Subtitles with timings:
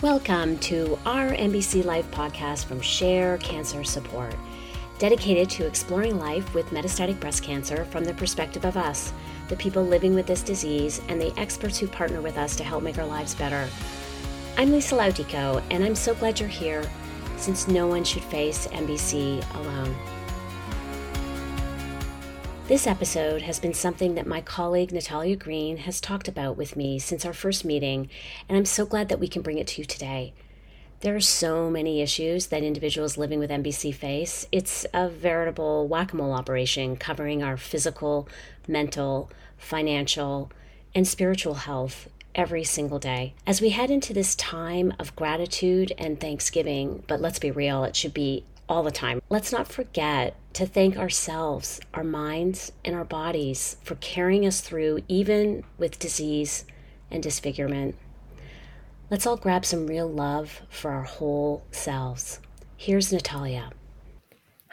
[0.00, 4.32] Welcome to our MBC Life podcast from Share Cancer Support,
[5.00, 9.12] dedicated to exploring life with metastatic breast cancer from the perspective of us,
[9.48, 12.84] the people living with this disease, and the experts who partner with us to help
[12.84, 13.68] make our lives better.
[14.56, 16.88] I'm Lisa Laudico, and I'm so glad you're here
[17.36, 19.96] since no one should face MBC alone.
[22.68, 26.98] This episode has been something that my colleague Natalia Green has talked about with me
[26.98, 28.10] since our first meeting,
[28.46, 30.34] and I'm so glad that we can bring it to you today.
[31.00, 34.46] There are so many issues that individuals living with MBC face.
[34.52, 38.28] It's a veritable whack a mole operation covering our physical,
[38.66, 40.52] mental, financial,
[40.94, 43.32] and spiritual health every single day.
[43.46, 47.96] As we head into this time of gratitude and thanksgiving, but let's be real, it
[47.96, 49.22] should be all the time.
[49.30, 55.00] Let's not forget to thank ourselves, our minds, and our bodies for carrying us through,
[55.08, 56.64] even with disease
[57.10, 57.96] and disfigurement.
[59.10, 62.40] Let's all grab some real love for our whole selves.
[62.76, 63.70] Here's Natalia.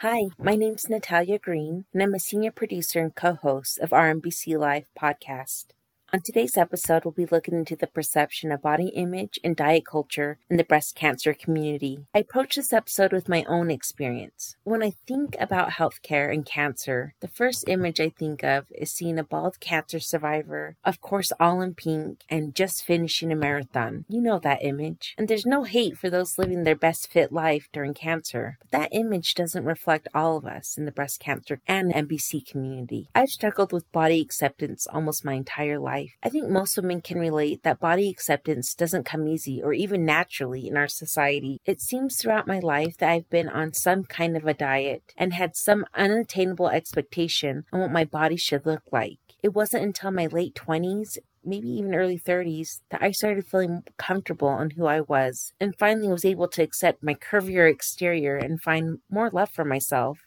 [0.00, 4.12] Hi, my name's Natalia Green, and I'm a senior producer and co host of our
[4.12, 5.68] MBC Life podcast.
[6.12, 10.38] On today's episode, we'll be looking into the perception of body image and diet culture
[10.48, 12.06] in the breast cancer community.
[12.14, 14.54] I approach this episode with my own experience.
[14.62, 19.18] When I think about healthcare and cancer, the first image I think of is seeing
[19.18, 24.04] a bald cancer survivor, of course, all in pink and just finishing a marathon.
[24.08, 25.16] You know that image.
[25.18, 28.94] And there's no hate for those living their best fit life during cancer, but that
[28.94, 33.08] image doesn't reflect all of us in the breast cancer and MBC community.
[33.12, 36.16] I've struggled with body acceptance almost my entire life life.
[36.22, 40.68] I think most women can relate that body acceptance doesn't come easy or even naturally
[40.68, 41.60] in our society.
[41.64, 45.32] It seems throughout my life that I've been on some kind of a diet and
[45.32, 49.18] had some unattainable expectation on what my body should look like.
[49.42, 54.48] It wasn't until my late 20s maybe even early 30s, that I started feeling comfortable
[54.48, 58.98] on who I was and finally was able to accept my curvier exterior and find
[59.08, 60.18] more love for myself.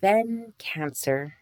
[0.00, 1.34] Then cancer.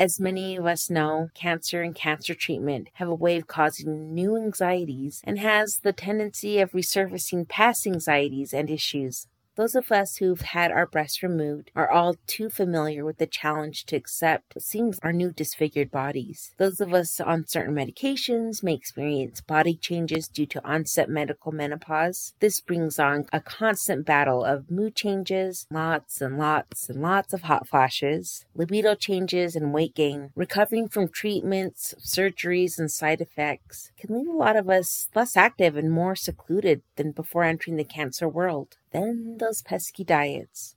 [0.00, 4.34] As many of us know, cancer and cancer treatment have a way of causing new
[4.34, 9.26] anxieties and has the tendency of resurfacing past anxieties and issues.
[9.60, 13.84] Those of us who've had our breasts removed are all too familiar with the challenge
[13.84, 16.54] to accept what seems our new disfigured bodies.
[16.56, 22.32] Those of us on certain medications may experience body changes due to onset medical menopause.
[22.40, 27.42] This brings on a constant battle of mood changes, lots and lots and lots of
[27.42, 30.30] hot flashes, libido changes, and weight gain.
[30.34, 35.76] Recovering from treatments, surgeries, and side effects can leave a lot of us less active
[35.76, 38.78] and more secluded than before entering the cancer world.
[38.92, 40.76] Then those pesky diets.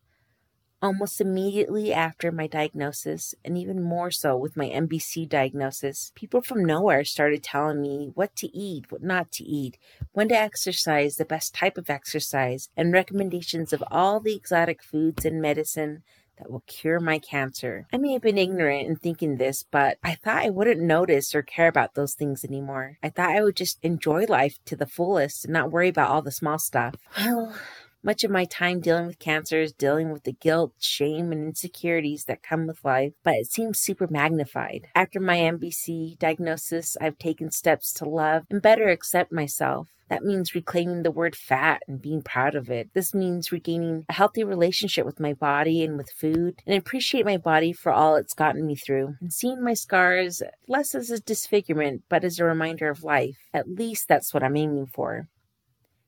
[0.82, 6.66] Almost immediately after my diagnosis, and even more so with my MBC diagnosis, people from
[6.66, 9.78] nowhere started telling me what to eat, what not to eat,
[10.12, 15.24] when to exercise, the best type of exercise, and recommendations of all the exotic foods
[15.24, 16.04] and medicine
[16.38, 17.88] that will cure my cancer.
[17.94, 21.44] I may have been ignorant in thinking this, but I thought I wouldn't notice or
[21.44, 22.98] care about those things anymore.
[23.02, 26.22] I thought I would just enjoy life to the fullest and not worry about all
[26.22, 26.96] the small stuff.
[27.18, 27.56] Well,
[28.04, 32.26] much of my time dealing with cancer is dealing with the guilt, shame, and insecurities
[32.26, 34.88] that come with life, but it seems super magnified.
[34.94, 39.88] After my MBC diagnosis, I've taken steps to love and better accept myself.
[40.10, 42.90] That means reclaiming the word fat and being proud of it.
[42.94, 47.38] This means regaining a healthy relationship with my body and with food and appreciate my
[47.38, 49.16] body for all it's gotten me through.
[49.22, 53.38] And seeing my scars less as a disfigurement, but as a reminder of life.
[53.54, 55.30] At least that's what I'm aiming for.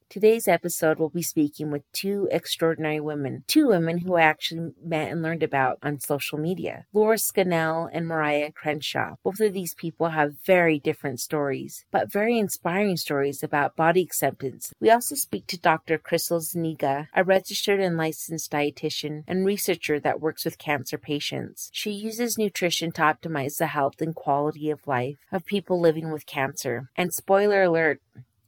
[0.08, 5.12] Today's episode will be speaking with two extraordinary women, two women who I actually met
[5.12, 9.16] and learned about on social media Laura Scannell and Mariah Crenshaw.
[9.24, 14.72] Both of these people have very different stories, but very inspiring stories about body acceptance.
[14.80, 15.98] We also speak to Dr.
[15.98, 21.70] Crystal Zuniga, a registered and licensed dietitian and researcher that works with cancer patients.
[21.74, 26.26] She uses nutrition to optimize the health and quality of life of people living with
[26.26, 26.90] cancer.
[26.96, 28.00] And spoiler alert,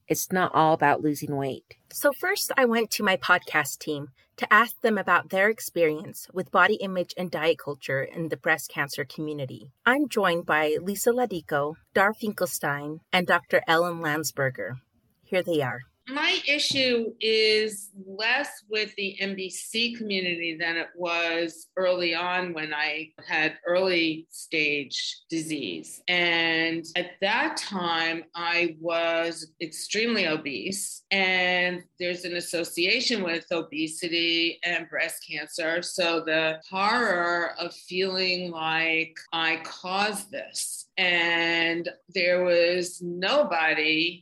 [0.08, 1.76] it's not all about losing weight.
[1.92, 6.52] So, first, I went to my podcast team to ask them about their experience with
[6.52, 9.72] body image and diet culture in the breast cancer community.
[9.86, 13.62] I'm joined by Lisa Laudico, Dar Finkelstein, and Dr.
[13.68, 14.76] Ellen Landsberger.
[15.24, 22.16] Here they are my issue is less with the MBC community than it was early
[22.16, 26.02] on when I had early stage disease.
[26.08, 34.90] And at that time, I was extremely obese, and there's an association with obesity and
[34.90, 35.82] breast cancer.
[35.82, 44.22] So the horror of feeling like I caused this And there was nobody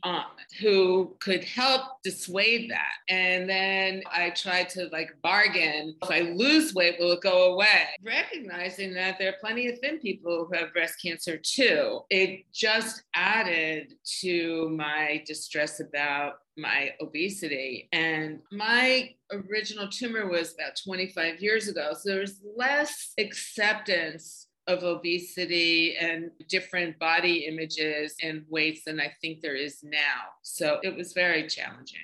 [0.60, 2.92] who could help dissuade that.
[3.08, 7.88] And then I tried to like bargain if I lose weight, will it go away?
[8.04, 12.00] Recognizing that there are plenty of thin people who have breast cancer too.
[12.10, 17.88] It just added to my distress about my obesity.
[17.92, 21.92] And my original tumor was about 25 years ago.
[21.92, 29.12] So there was less acceptance of obesity and different body images and weights than I
[29.20, 30.32] think there is now.
[30.42, 32.00] So it was very challenging.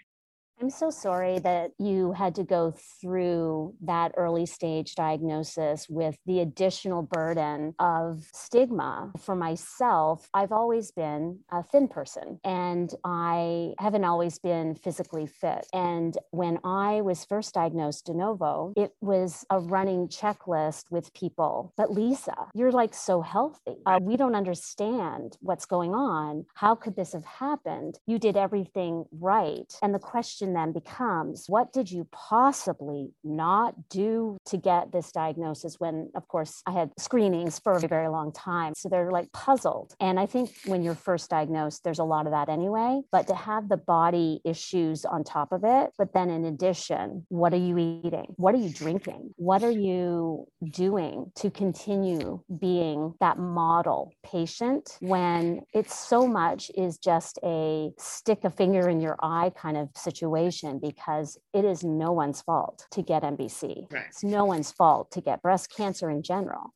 [0.62, 6.38] I'm so sorry that you had to go through that early stage diagnosis with the
[6.38, 9.11] additional burden of stigma.
[9.19, 15.67] For myself, I've always been a thin person and I haven't always been physically fit.
[15.73, 21.73] And when I was first diagnosed de novo, it was a running checklist with people.
[21.76, 23.79] But Lisa, you're like so healthy.
[23.85, 26.47] Uh, we don't understand what's going on.
[26.55, 27.99] How could this have happened?
[28.06, 29.75] You did everything right.
[29.82, 35.76] And the question then becomes what did you possibly not do to get this diagnosis
[35.78, 38.75] when, of course, I had screenings for a very long time.
[38.76, 39.94] So they're like puzzled.
[40.00, 43.00] And I think when you're first diagnosed, there's a lot of that anyway.
[43.10, 47.52] But to have the body issues on top of it, but then in addition, what
[47.52, 48.34] are you eating?
[48.37, 49.31] What are you drinking?
[49.37, 56.98] What are you doing to continue being that model patient when it's so much is
[56.98, 60.31] just a stick a finger in your eye kind of situation?
[60.32, 63.93] Situation because it is no one's fault to get MBC.
[63.93, 64.05] Right.
[64.08, 66.73] It's no one's fault to get breast cancer in general.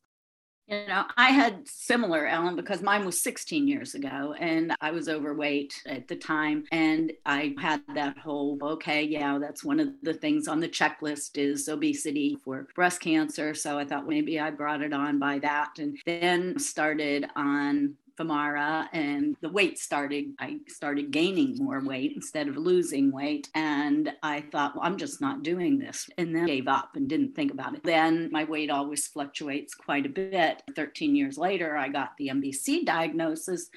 [0.67, 5.07] You know, I had similar, Ellen, because mine was 16 years ago and I was
[5.07, 6.65] overweight at the time.
[6.73, 11.37] And I had that whole, okay, yeah, that's one of the things on the checklist
[11.37, 13.53] is obesity for breast cancer.
[13.53, 15.79] So I thought maybe I brought it on by that.
[15.79, 22.47] And then started on Femara and the weight started, I started gaining more weight instead
[22.47, 23.49] of losing weight.
[23.55, 26.09] And I thought, well, I'm just not doing this.
[26.17, 27.83] And then gave up and didn't think about it.
[27.83, 30.63] Then my weight always fluctuates quite a bit.
[30.75, 33.69] 13 years later, I got the MBC diagnosis.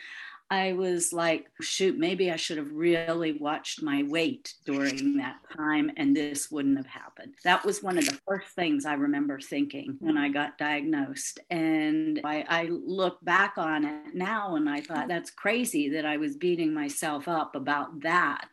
[0.50, 5.92] I was like, shoot, maybe I should have really watched my weight during that time
[5.96, 7.34] and this wouldn't have happened.
[7.44, 11.38] That was one of the first things I remember thinking when I got diagnosed.
[11.50, 16.16] And I, I look back on it now and I thought, that's crazy that I
[16.16, 18.50] was beating myself up about that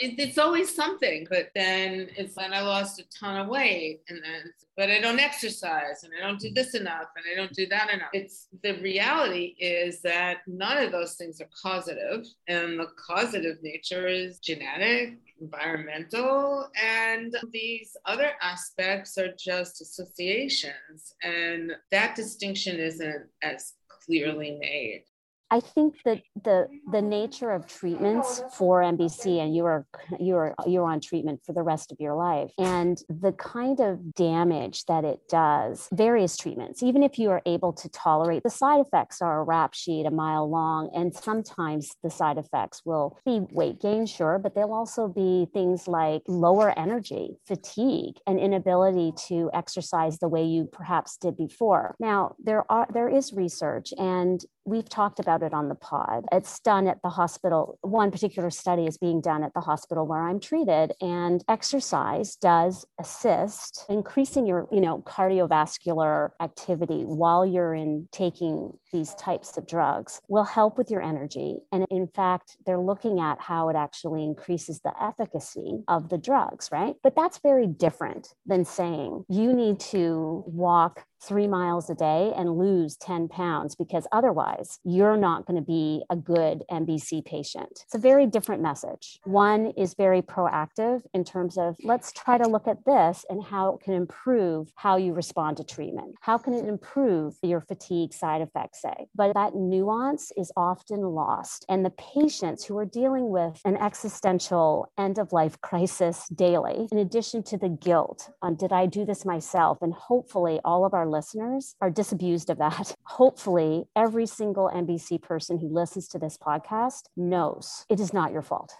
[0.00, 4.52] it's always something but then it's when i lost a ton of weight and then
[4.76, 7.90] but i don't exercise and i don't do this enough and i don't do that
[7.92, 8.08] enough.
[8.12, 14.06] It's the reality is that none of those things are causative and the causative nature
[14.06, 23.74] is genetic environmental and these other aspects are just associations and that distinction isn't as
[23.88, 25.04] clearly made
[25.50, 29.86] I think that the the nature of treatments for MBC, and you are
[30.20, 34.14] you are you're on treatment for the rest of your life, and the kind of
[34.14, 38.80] damage that it does, various treatments, even if you are able to tolerate, the side
[38.80, 43.40] effects are a rap sheet a mile long, and sometimes the side effects will be
[43.50, 49.50] weight gain, sure, but they'll also be things like lower energy, fatigue, and inability to
[49.54, 51.94] exercise the way you perhaps did before.
[51.98, 56.26] Now there are there is research, and we've talked about it on the pod.
[56.30, 57.78] It's done at the hospital.
[57.82, 62.84] One particular study is being done at the hospital where I'm treated, and exercise does
[63.00, 70.20] assist increasing your, you know, cardiovascular activity while you're in taking these types of drugs
[70.28, 71.58] will help with your energy.
[71.72, 76.68] And in fact, they're looking at how it actually increases the efficacy of the drugs,
[76.72, 76.94] right?
[77.02, 82.58] But that's very different than saying you need to walk three miles a day and
[82.58, 87.84] lose 10 pounds because otherwise you're not going to be a good MBC patient.
[87.84, 89.20] It's a very different message.
[89.24, 93.74] One is very proactive in terms of let's try to look at this and how
[93.74, 96.14] it can improve how you respond to treatment.
[96.20, 99.06] How can it improve your fatigue side effects, say?
[99.14, 101.64] But that nuance is often lost.
[101.68, 106.98] And the patients who are dealing with an existential end of life crisis daily, in
[106.98, 109.78] addition to the guilt on did I do this myself?
[109.82, 112.94] And hopefully all of our listeners are disabused of that.
[113.04, 118.42] Hopefully, every single MBC person who listens to this podcast knows it is not your
[118.42, 118.72] fault.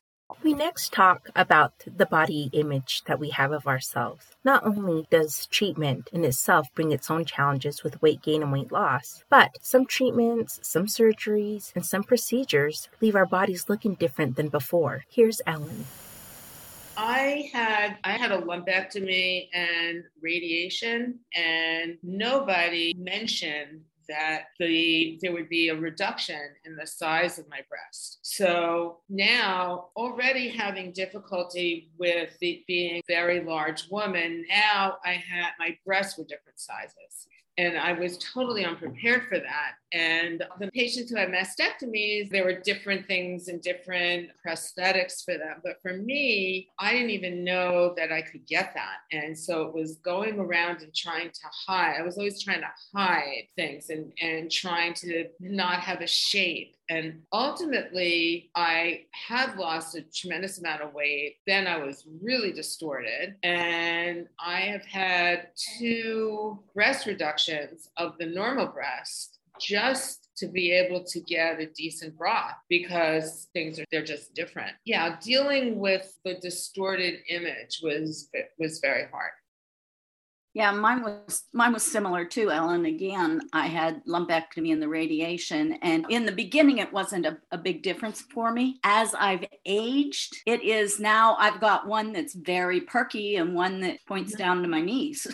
[0.42, 4.26] We next talk about the body image that we have of ourselves.
[4.44, 8.70] Not only does treatment in itself bring its own challenges with weight gain and weight
[8.70, 14.48] loss, but some treatments, some surgeries, and some procedures leave our bodies looking different than
[14.48, 15.04] before.
[15.08, 15.86] Here's Ellen.
[16.98, 25.48] I had I had a lumpectomy and radiation, and nobody mentioned that the there would
[25.48, 28.18] be a reduction in the size of my breast.
[28.22, 35.50] So now already having difficulty with the, being a very large woman, now I had
[35.60, 37.28] my breasts were different sizes.
[37.58, 39.72] And I was totally unprepared for that.
[39.92, 45.56] And the patients who had mastectomies, there were different things and different prosthetics for them.
[45.64, 48.98] But for me, I didn't even know that I could get that.
[49.10, 51.96] And so it was going around and trying to hide.
[51.98, 56.76] I was always trying to hide things and, and trying to not have a shape
[56.88, 61.36] and ultimately, I had lost a tremendous amount of weight.
[61.46, 63.34] Then I was really distorted.
[63.42, 71.02] And I have had two breast reductions of the normal breast just to be able
[71.02, 74.72] to get a decent bra because things are they're just different.
[74.84, 79.32] Yeah, dealing with the distorted image was was very hard.
[80.54, 82.86] Yeah, mine was mine was similar too, Ellen.
[82.86, 87.58] Again, I had lumpectomy and the radiation, and in the beginning, it wasn't a, a
[87.58, 88.80] big difference for me.
[88.82, 91.36] As I've aged, it is now.
[91.38, 95.26] I've got one that's very perky and one that points down to my knees,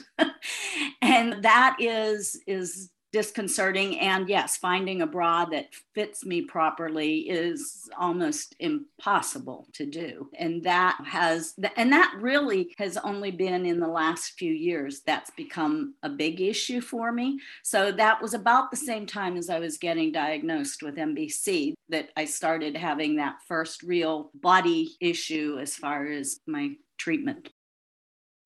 [1.02, 4.00] and that is is disconcerting.
[4.00, 10.28] And yes, finding a bra that fits me properly is almost impossible to do.
[10.36, 15.30] And that has, and that really has only been in the last few years that's
[15.30, 17.38] become a big issue for me.
[17.62, 22.08] So that was about the same time as I was getting diagnosed with MBC that
[22.16, 27.48] I started having that first real body issue as far as my treatment.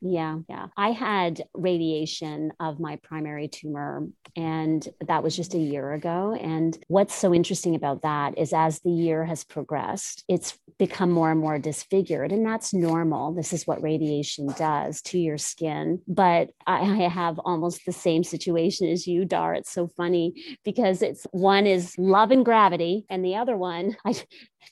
[0.05, 0.67] Yeah, yeah.
[0.75, 4.05] I had radiation of my primary tumor,
[4.36, 6.38] and that was just a year ago.
[6.38, 11.31] And what's so interesting about that is as the year has progressed, it's become more
[11.31, 13.33] and more disfigured, and that's normal.
[13.33, 16.01] This is what radiation does to your skin.
[16.05, 19.53] But I, I have almost the same situation as you, Dar.
[19.53, 20.33] It's so funny
[20.65, 24.15] because it's one is love and gravity, and the other one, I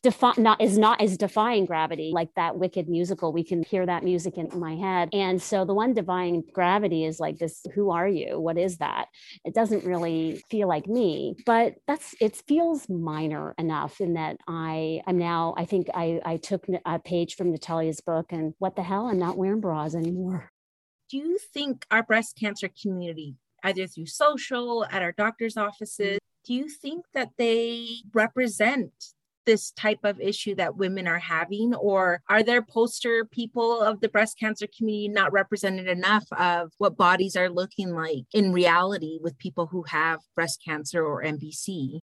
[0.03, 3.33] defi- not is not as defying gravity like that wicked musical.
[3.33, 5.09] We can hear that music in my head.
[5.13, 8.39] And so the one defying gravity is like this who are you?
[8.39, 9.07] What is that?
[9.45, 15.01] It doesn't really feel like me but that's it feels minor enough in that i
[15.07, 18.83] i'm now i think i i took a page from natalia's book and what the
[18.83, 19.07] hell?
[19.07, 20.49] I'm not wearing bras anymore.
[21.09, 26.45] Do you think our breast cancer community either through social at our doctor's offices mm-hmm.
[26.45, 28.91] do you think that they represent
[29.51, 31.75] this type of issue that women are having?
[31.75, 36.95] Or are there poster people of the breast cancer community not represented enough of what
[36.95, 41.99] bodies are looking like in reality with people who have breast cancer or MBC?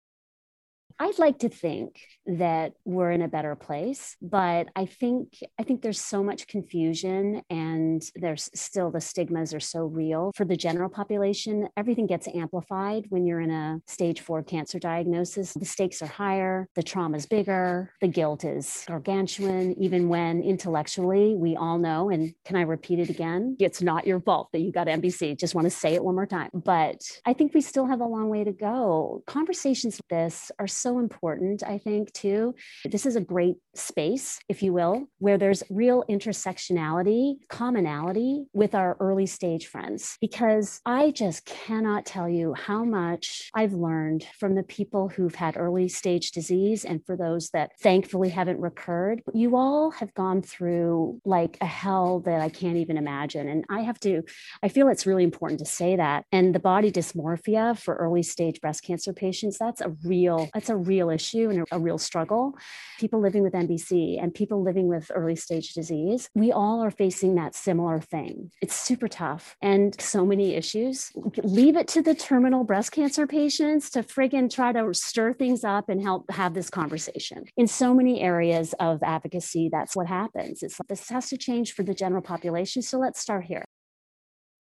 [0.98, 5.82] I'd like to think that we're in a better place, but I think I think
[5.82, 10.88] there's so much confusion and there's still the stigmas are so real for the general
[10.88, 11.68] population.
[11.76, 15.54] Everything gets amplified when you're in a stage 4 cancer diagnosis.
[15.54, 21.34] The stakes are higher, the trauma is bigger, the guilt is gargantuan even when intellectually
[21.34, 23.56] we all know and can I repeat it again?
[23.58, 25.38] It's not your fault that you got MBC.
[25.38, 26.50] Just want to say it one more time.
[26.54, 29.22] But I think we still have a long way to go.
[29.26, 32.54] Conversations like this are so important, I think, too.
[32.84, 38.96] This is a great space, if you will, where there's real intersectionality, commonality with our
[39.00, 44.62] early stage friends, because I just cannot tell you how much I've learned from the
[44.62, 49.22] people who've had early stage disease and for those that thankfully haven't recurred.
[49.32, 53.48] You all have gone through like a hell that I can't even imagine.
[53.48, 54.22] And I have to,
[54.62, 56.24] I feel it's really important to say that.
[56.32, 60.71] And the body dysmorphia for early stage breast cancer patients, that's a real, that's a
[60.72, 62.54] a real issue and a, real struggle.
[62.98, 67.34] People living with MBC and people living with early stage disease, we all are facing
[67.36, 68.50] that similar thing.
[68.60, 71.12] It's super tough and so many issues.
[71.42, 75.88] Leave it to the terminal breast cancer patients to friggin' try to stir things up
[75.88, 77.44] and help have this conversation.
[77.56, 80.62] In so many areas of advocacy, that's what happens.
[80.62, 82.82] It's this has to change for the general population.
[82.82, 83.64] So let's start here.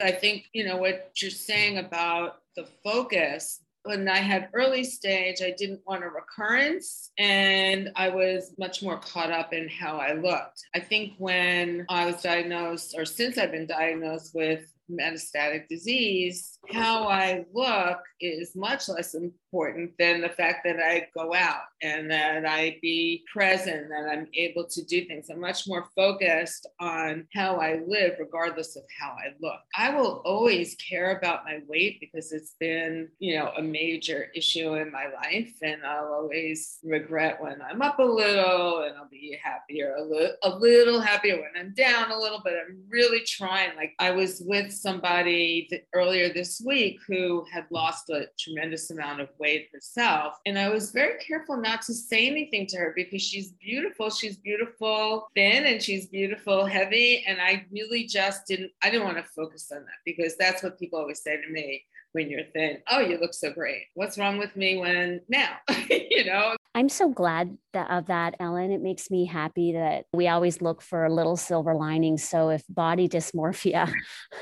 [0.00, 5.40] I think, you know, what you're saying about the focus when I had early stage,
[5.40, 10.12] I didn't want a recurrence and I was much more caught up in how I
[10.12, 10.62] looked.
[10.75, 17.09] I think when I was diagnosed, or since I've been diagnosed with metastatic disease, how
[17.09, 22.45] I look is much less important than the fact that I go out and that
[22.45, 25.30] I be present, that I'm able to do things.
[25.30, 29.61] I'm much more focused on how I live, regardless of how I look.
[29.76, 34.75] I will always care about my weight because it's been, you know, a major issue
[34.75, 35.54] in my life.
[35.62, 40.37] And I'll always regret when I'm up a little and I'll be happier, a little,
[40.42, 42.54] a little happier when I'm down a little bit.
[42.68, 43.76] I'm really trying.
[43.76, 49.28] Like I was with somebody earlier this week who had lost a tremendous amount of
[49.38, 50.35] weight herself.
[50.47, 54.11] And I was very careful not to say anything to her because she's beautiful.
[54.11, 57.25] She's beautiful, thin, and she's beautiful, heavy.
[57.26, 60.78] And I really just didn't, I didn't want to focus on that because that's what
[60.78, 62.78] people always say to me when you're thin.
[62.90, 63.84] Oh, you look so great.
[63.94, 65.56] What's wrong with me when now?
[65.88, 66.56] you know?
[66.74, 68.70] I'm so glad that, of that, Ellen.
[68.70, 72.18] It makes me happy that we always look for a little silver lining.
[72.18, 73.92] So if body dysmorphia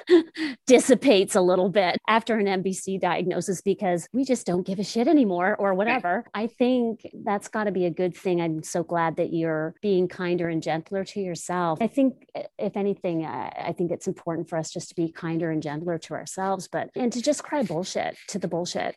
[0.66, 5.08] dissipates a little bit after an MBC diagnosis because we just don't give a shit
[5.08, 8.42] anymore or whatever, I think that's got to be a good thing.
[8.42, 11.78] I'm so glad that you're being kinder and gentler to yourself.
[11.80, 15.62] I think, if anything, I think it's important for us just to be kinder and
[15.62, 18.96] gentler to ourselves, but and to just cry bullshit to the bullshit.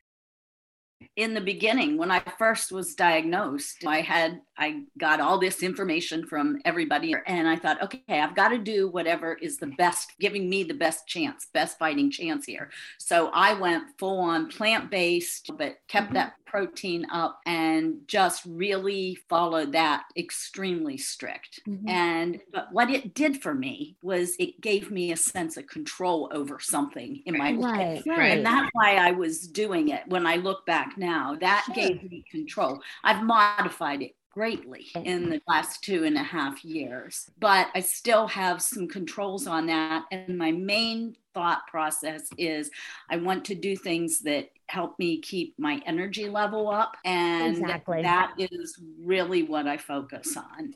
[1.15, 6.25] In the beginning when i first was diagnosed i had i got all this information
[6.25, 10.49] from everybody and i thought okay i've got to do whatever is the best giving
[10.49, 15.49] me the best chance best fighting chance here so i went full on plant based
[15.57, 21.59] but kept that protein up and just really followed that extremely strict.
[21.67, 21.87] Mm-hmm.
[21.87, 26.29] And but what it did for me was it gave me a sense of control
[26.33, 28.03] over something in my right, life.
[28.07, 28.37] Right.
[28.37, 31.37] And that's why I was doing it when I look back now.
[31.39, 31.75] That sure.
[31.75, 32.79] gave me control.
[33.03, 35.01] I've modified it greatly oh.
[35.01, 37.29] in the last two and a half years.
[37.39, 40.05] But I still have some controls on that.
[40.11, 42.69] And my main thought process is
[43.09, 46.95] I want to do things that help me keep my energy level up.
[47.05, 48.03] And exactly.
[48.03, 50.75] that is really what I focus on.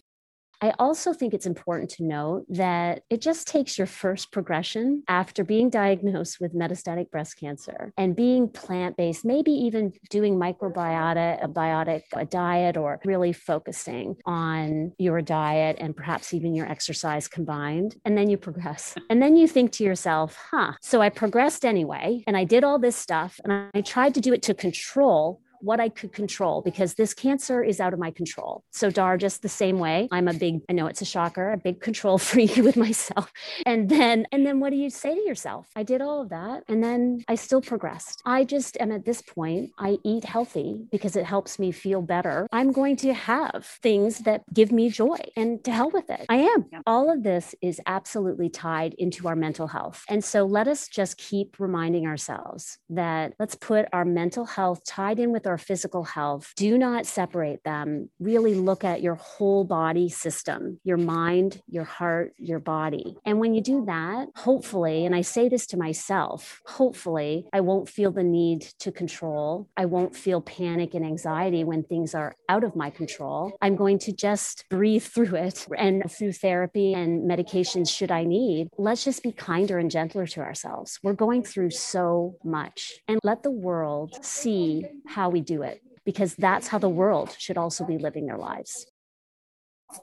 [0.64, 5.44] I also think it's important to note that it just takes your first progression after
[5.44, 11.50] being diagnosed with metastatic breast cancer and being plant based, maybe even doing microbiota, a
[11.50, 17.98] biotic a diet, or really focusing on your diet and perhaps even your exercise combined.
[18.06, 18.96] And then you progress.
[19.10, 22.80] And then you think to yourself, huh, so I progressed anyway, and I did all
[22.80, 26.96] this stuff, and I tried to do it to control what I could control because
[26.96, 28.64] this cancer is out of my control.
[28.72, 31.58] So, Dar, just the same way, I'm a big, I know it's a shocker, a
[31.58, 33.32] big control freak with myself.
[33.66, 35.70] And then, and then what do you say to yourself?
[35.76, 38.22] I did all of that and then I still progressed.
[38.26, 42.48] I just am at this point, I eat healthy because it helps me feel better.
[42.52, 46.26] I'm going to have things that give me joy and to hell with it.
[46.28, 46.66] I am.
[46.72, 46.82] Yeah.
[46.86, 50.04] All of this is absolutely tied into our mental health.
[50.10, 55.20] And so let us just keep reminding ourselves that let's put our mental health tied
[55.20, 58.10] in with our physical health, do not separate them.
[58.20, 63.18] Really look at your whole body system, your mind, your heart, your body.
[63.26, 67.90] And when you do that, hopefully, and I say this to myself, hopefully, I won't
[67.90, 69.68] feel the need to control.
[69.78, 73.58] I won't feel panic and anxiety when things are out of my control.
[73.62, 78.70] I'm going to just breathe through it and through therapy and medications, should I need.
[78.78, 81.00] Let's just be kinder and gentler to ourselves.
[81.04, 86.36] We're going through so much and let the world see how we do it because
[86.36, 88.86] that's how the world should also be living their lives.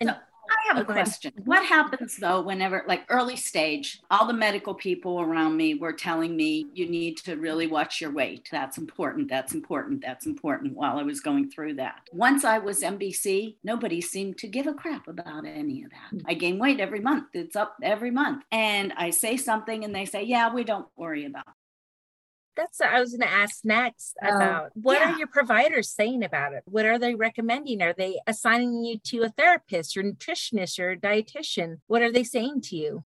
[0.01, 1.33] And I have a oh, question.
[1.45, 6.37] What happens though, whenever, like early stage, all the medical people around me were telling
[6.37, 8.49] me you need to really watch your weight.
[8.51, 9.29] That's important.
[9.29, 10.03] That's important.
[10.03, 12.01] That's important while I was going through that.
[12.13, 16.19] Once I was MBC, nobody seemed to give a crap about any of that.
[16.19, 16.25] Mm.
[16.27, 17.29] I gain weight every month.
[17.33, 18.45] It's up every month.
[18.51, 21.47] And I say something and they say, yeah, we don't worry about
[22.57, 24.71] that's what I was going to ask next oh, about.
[24.75, 25.13] What yeah.
[25.13, 26.63] are your providers saying about it?
[26.67, 27.83] What are they recommending?
[27.83, 31.79] Are they assigning you to a therapist your nutritionist or a dietitian?
[31.87, 33.05] What are they saying to you?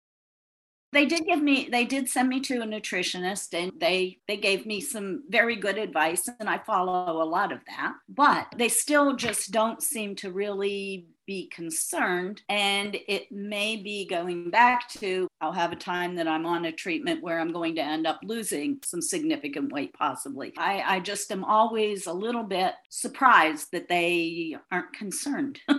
[0.93, 4.67] they did give me they did send me to a nutritionist and they they gave
[4.67, 9.15] me some very good advice and i follow a lot of that but they still
[9.15, 15.53] just don't seem to really be concerned and it may be going back to i'll
[15.53, 18.81] have a time that i'm on a treatment where i'm going to end up losing
[18.85, 24.57] some significant weight possibly i, I just am always a little bit surprised that they
[24.73, 25.61] aren't concerned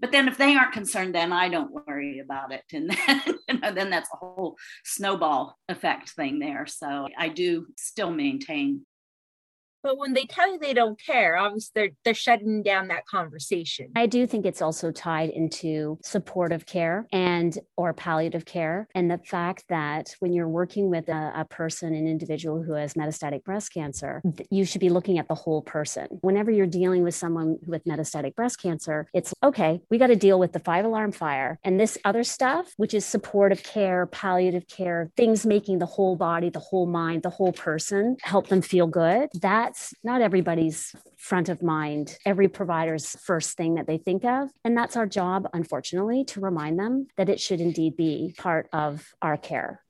[0.00, 2.64] But then if they aren't concerned, then I don't worry about it.
[2.74, 6.66] And then, you know, then that's a whole snowball effect thing there.
[6.66, 8.84] So I do still maintain
[9.84, 13.90] but when they tell you they don't care, obviously they're they're shutting down that conversation.
[13.94, 18.88] I do think it's also tied into supportive care and or palliative care.
[18.94, 22.94] And the fact that when you're working with a, a person, an individual who has
[22.94, 26.06] metastatic breast cancer, you should be looking at the whole person.
[26.22, 30.38] Whenever you're dealing with someone with metastatic breast cancer, it's okay, we got to deal
[30.38, 35.10] with the five alarm fire and this other stuff, which is supportive care, palliative care,
[35.16, 39.28] things making the whole body, the whole mind, the whole person help them feel good.
[39.42, 44.48] That that's not everybody's front of mind, every provider's first thing that they think of.
[44.64, 49.04] And that's our job, unfortunately, to remind them that it should indeed be part of
[49.20, 49.80] our care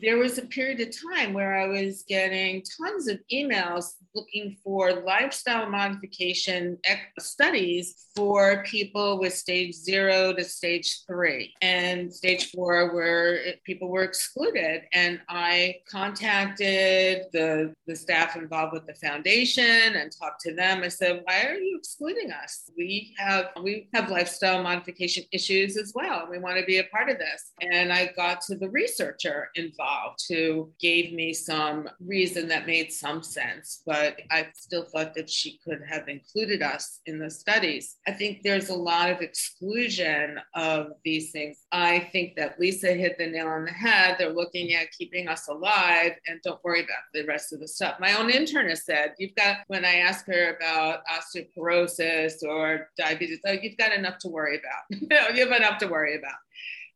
[0.00, 5.02] there was a period of time where I was getting tons of emails looking for
[5.02, 6.78] lifestyle modification
[7.18, 14.02] studies for people with stage zero to stage three and stage four where people were
[14.02, 14.82] excluded.
[14.92, 20.82] And I contacted the, the staff involved with the foundation and talked to them.
[20.82, 22.70] I said, why are you excluding us?
[22.76, 26.28] We have we have lifestyle modification issues as well.
[26.30, 27.52] We want to be a part of this.
[27.60, 32.92] And I got to the researcher involved involved who gave me some reason that made
[32.92, 37.96] some sense, but I still thought that she could have included us in the studies.
[38.06, 41.58] I think there's a lot of exclusion of these things.
[41.70, 44.16] I think that Lisa hit the nail on the head.
[44.18, 48.00] They're looking at keeping us alive and don't worry about the rest of the stuff.
[48.00, 53.52] My own internist said, You've got, when I ask her about osteoporosis or diabetes, oh,
[53.52, 55.00] you've got enough to worry about.
[55.36, 56.34] you have enough to worry about.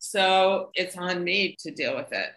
[0.00, 2.30] So it's on me to deal with it.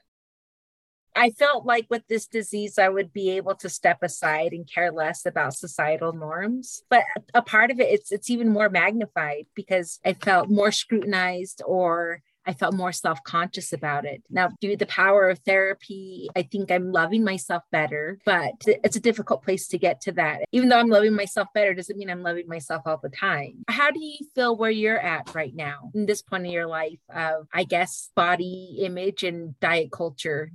[1.20, 4.90] I felt like with this disease, I would be able to step aside and care
[4.90, 6.84] less about societal norms.
[6.90, 7.04] But
[7.34, 12.22] a part of it, it's it's even more magnified because I felt more scrutinized or
[12.46, 14.24] I felt more self conscious about it.
[14.30, 18.96] Now, due to the power of therapy, I think I'm loving myself better, but it's
[18.96, 20.44] a difficult place to get to that.
[20.54, 23.66] Even though I'm loving myself better, doesn't mean I'm loving myself all the time.
[23.68, 27.02] How do you feel where you're at right now in this point in your life
[27.14, 30.52] of, I guess, body image and diet culture?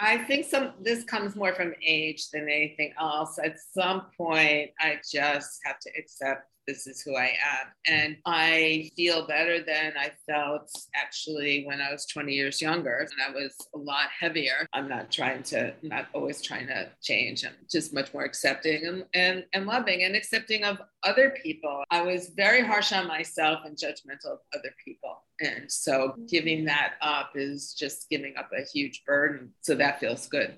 [0.00, 3.38] I think some this comes more from age than anything else.
[3.42, 7.66] At some point, I just have to accept this is who I am.
[7.86, 13.10] And I feel better than I felt actually when I was 20 years younger and
[13.26, 14.68] I was a lot heavier.
[14.74, 17.44] I'm not trying to, not always trying to change.
[17.44, 21.82] I'm just much more accepting and, and, and loving and accepting of other people.
[21.90, 25.24] I was very harsh on myself and judgmental of other people.
[25.40, 29.54] And so giving that up is just giving up a huge burden.
[29.62, 30.56] So that feels good.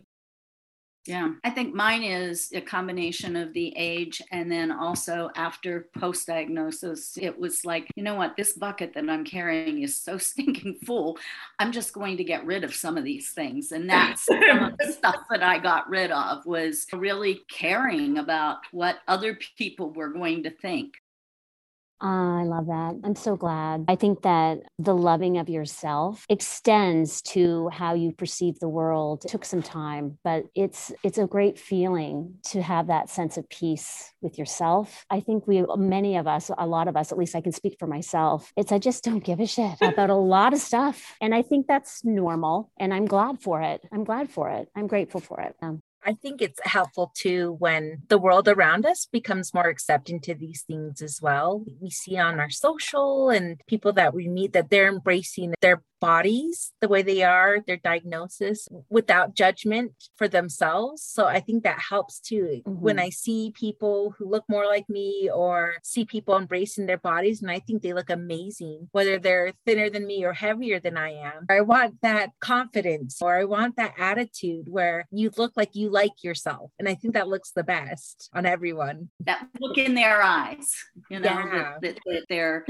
[1.07, 6.27] Yeah, I think mine is a combination of the age and then also after post
[6.27, 10.77] diagnosis, it was like, you know what, this bucket that I'm carrying is so stinking
[10.85, 11.19] full.
[11.59, 13.73] I'm just going to get rid of some of these things.
[13.73, 18.59] And that's some of the stuff that I got rid of was really caring about
[18.71, 20.95] what other people were going to think.
[22.01, 22.99] I love that.
[23.05, 23.85] I'm so glad.
[23.89, 29.25] I think that the loving of yourself extends to how you perceive the world.
[29.25, 33.49] It took some time, but it's it's a great feeling to have that sense of
[33.51, 35.05] peace with yourself.
[35.11, 37.77] I think we many of us, a lot of us, at least I can speak
[37.79, 38.51] for myself.
[38.57, 41.17] It's I just don't give a shit about a lot of stuff.
[41.21, 43.83] And I think that's normal and I'm glad for it.
[43.93, 44.69] I'm glad for it.
[44.75, 45.55] I'm grateful for it.
[45.61, 50.35] Um, I think it's helpful too when the world around us becomes more accepting to
[50.35, 51.65] these things as well.
[51.81, 56.73] We see on our social and people that we meet that they're embracing their bodies
[56.81, 61.03] the way they are, their diagnosis without judgment for themselves.
[61.03, 62.63] So I think that helps too.
[62.67, 62.81] Mm-hmm.
[62.81, 67.43] When I see people who look more like me or see people embracing their bodies
[67.43, 71.11] and I think they look amazing, whether they're thinner than me or heavier than I
[71.11, 75.91] am, I want that confidence or I want that attitude where you look like you
[75.91, 76.71] like yourself.
[76.79, 79.11] And I think that looks the best on everyone.
[79.21, 80.75] That look in their eyes,
[81.11, 81.77] you know, yeah.
[81.83, 82.65] that, that, that they're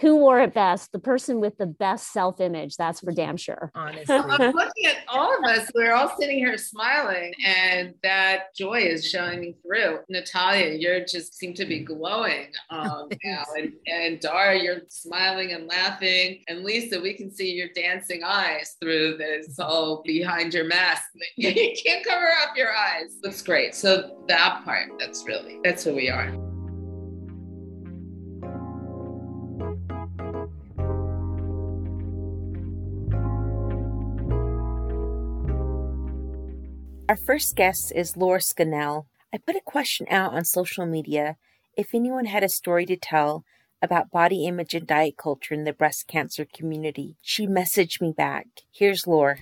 [0.00, 2.76] who wore it best, the person with the best self image.
[2.76, 3.70] That's for damn sure.
[3.74, 4.14] Honestly.
[4.14, 5.70] I'm looking at all of us.
[5.74, 10.00] We're all sitting here smiling, and that joy is shining through.
[10.08, 13.44] Natalia, you just seem to be glowing um, now.
[13.56, 16.42] And, and Dara, you're smiling and laughing.
[16.48, 21.04] And Lisa, we can see your dancing eyes through this all behind your mask.
[21.36, 23.16] you can't cover up your eyes.
[23.22, 23.74] Looks great.
[23.74, 26.51] So that part, that's really, that's who we are.
[37.12, 39.06] Our first guest is Laura Scannell.
[39.34, 41.36] I put a question out on social media
[41.76, 43.44] if anyone had a story to tell
[43.82, 47.16] about body image and diet culture in the breast cancer community.
[47.20, 48.46] She messaged me back.
[48.72, 49.36] Here's Laura.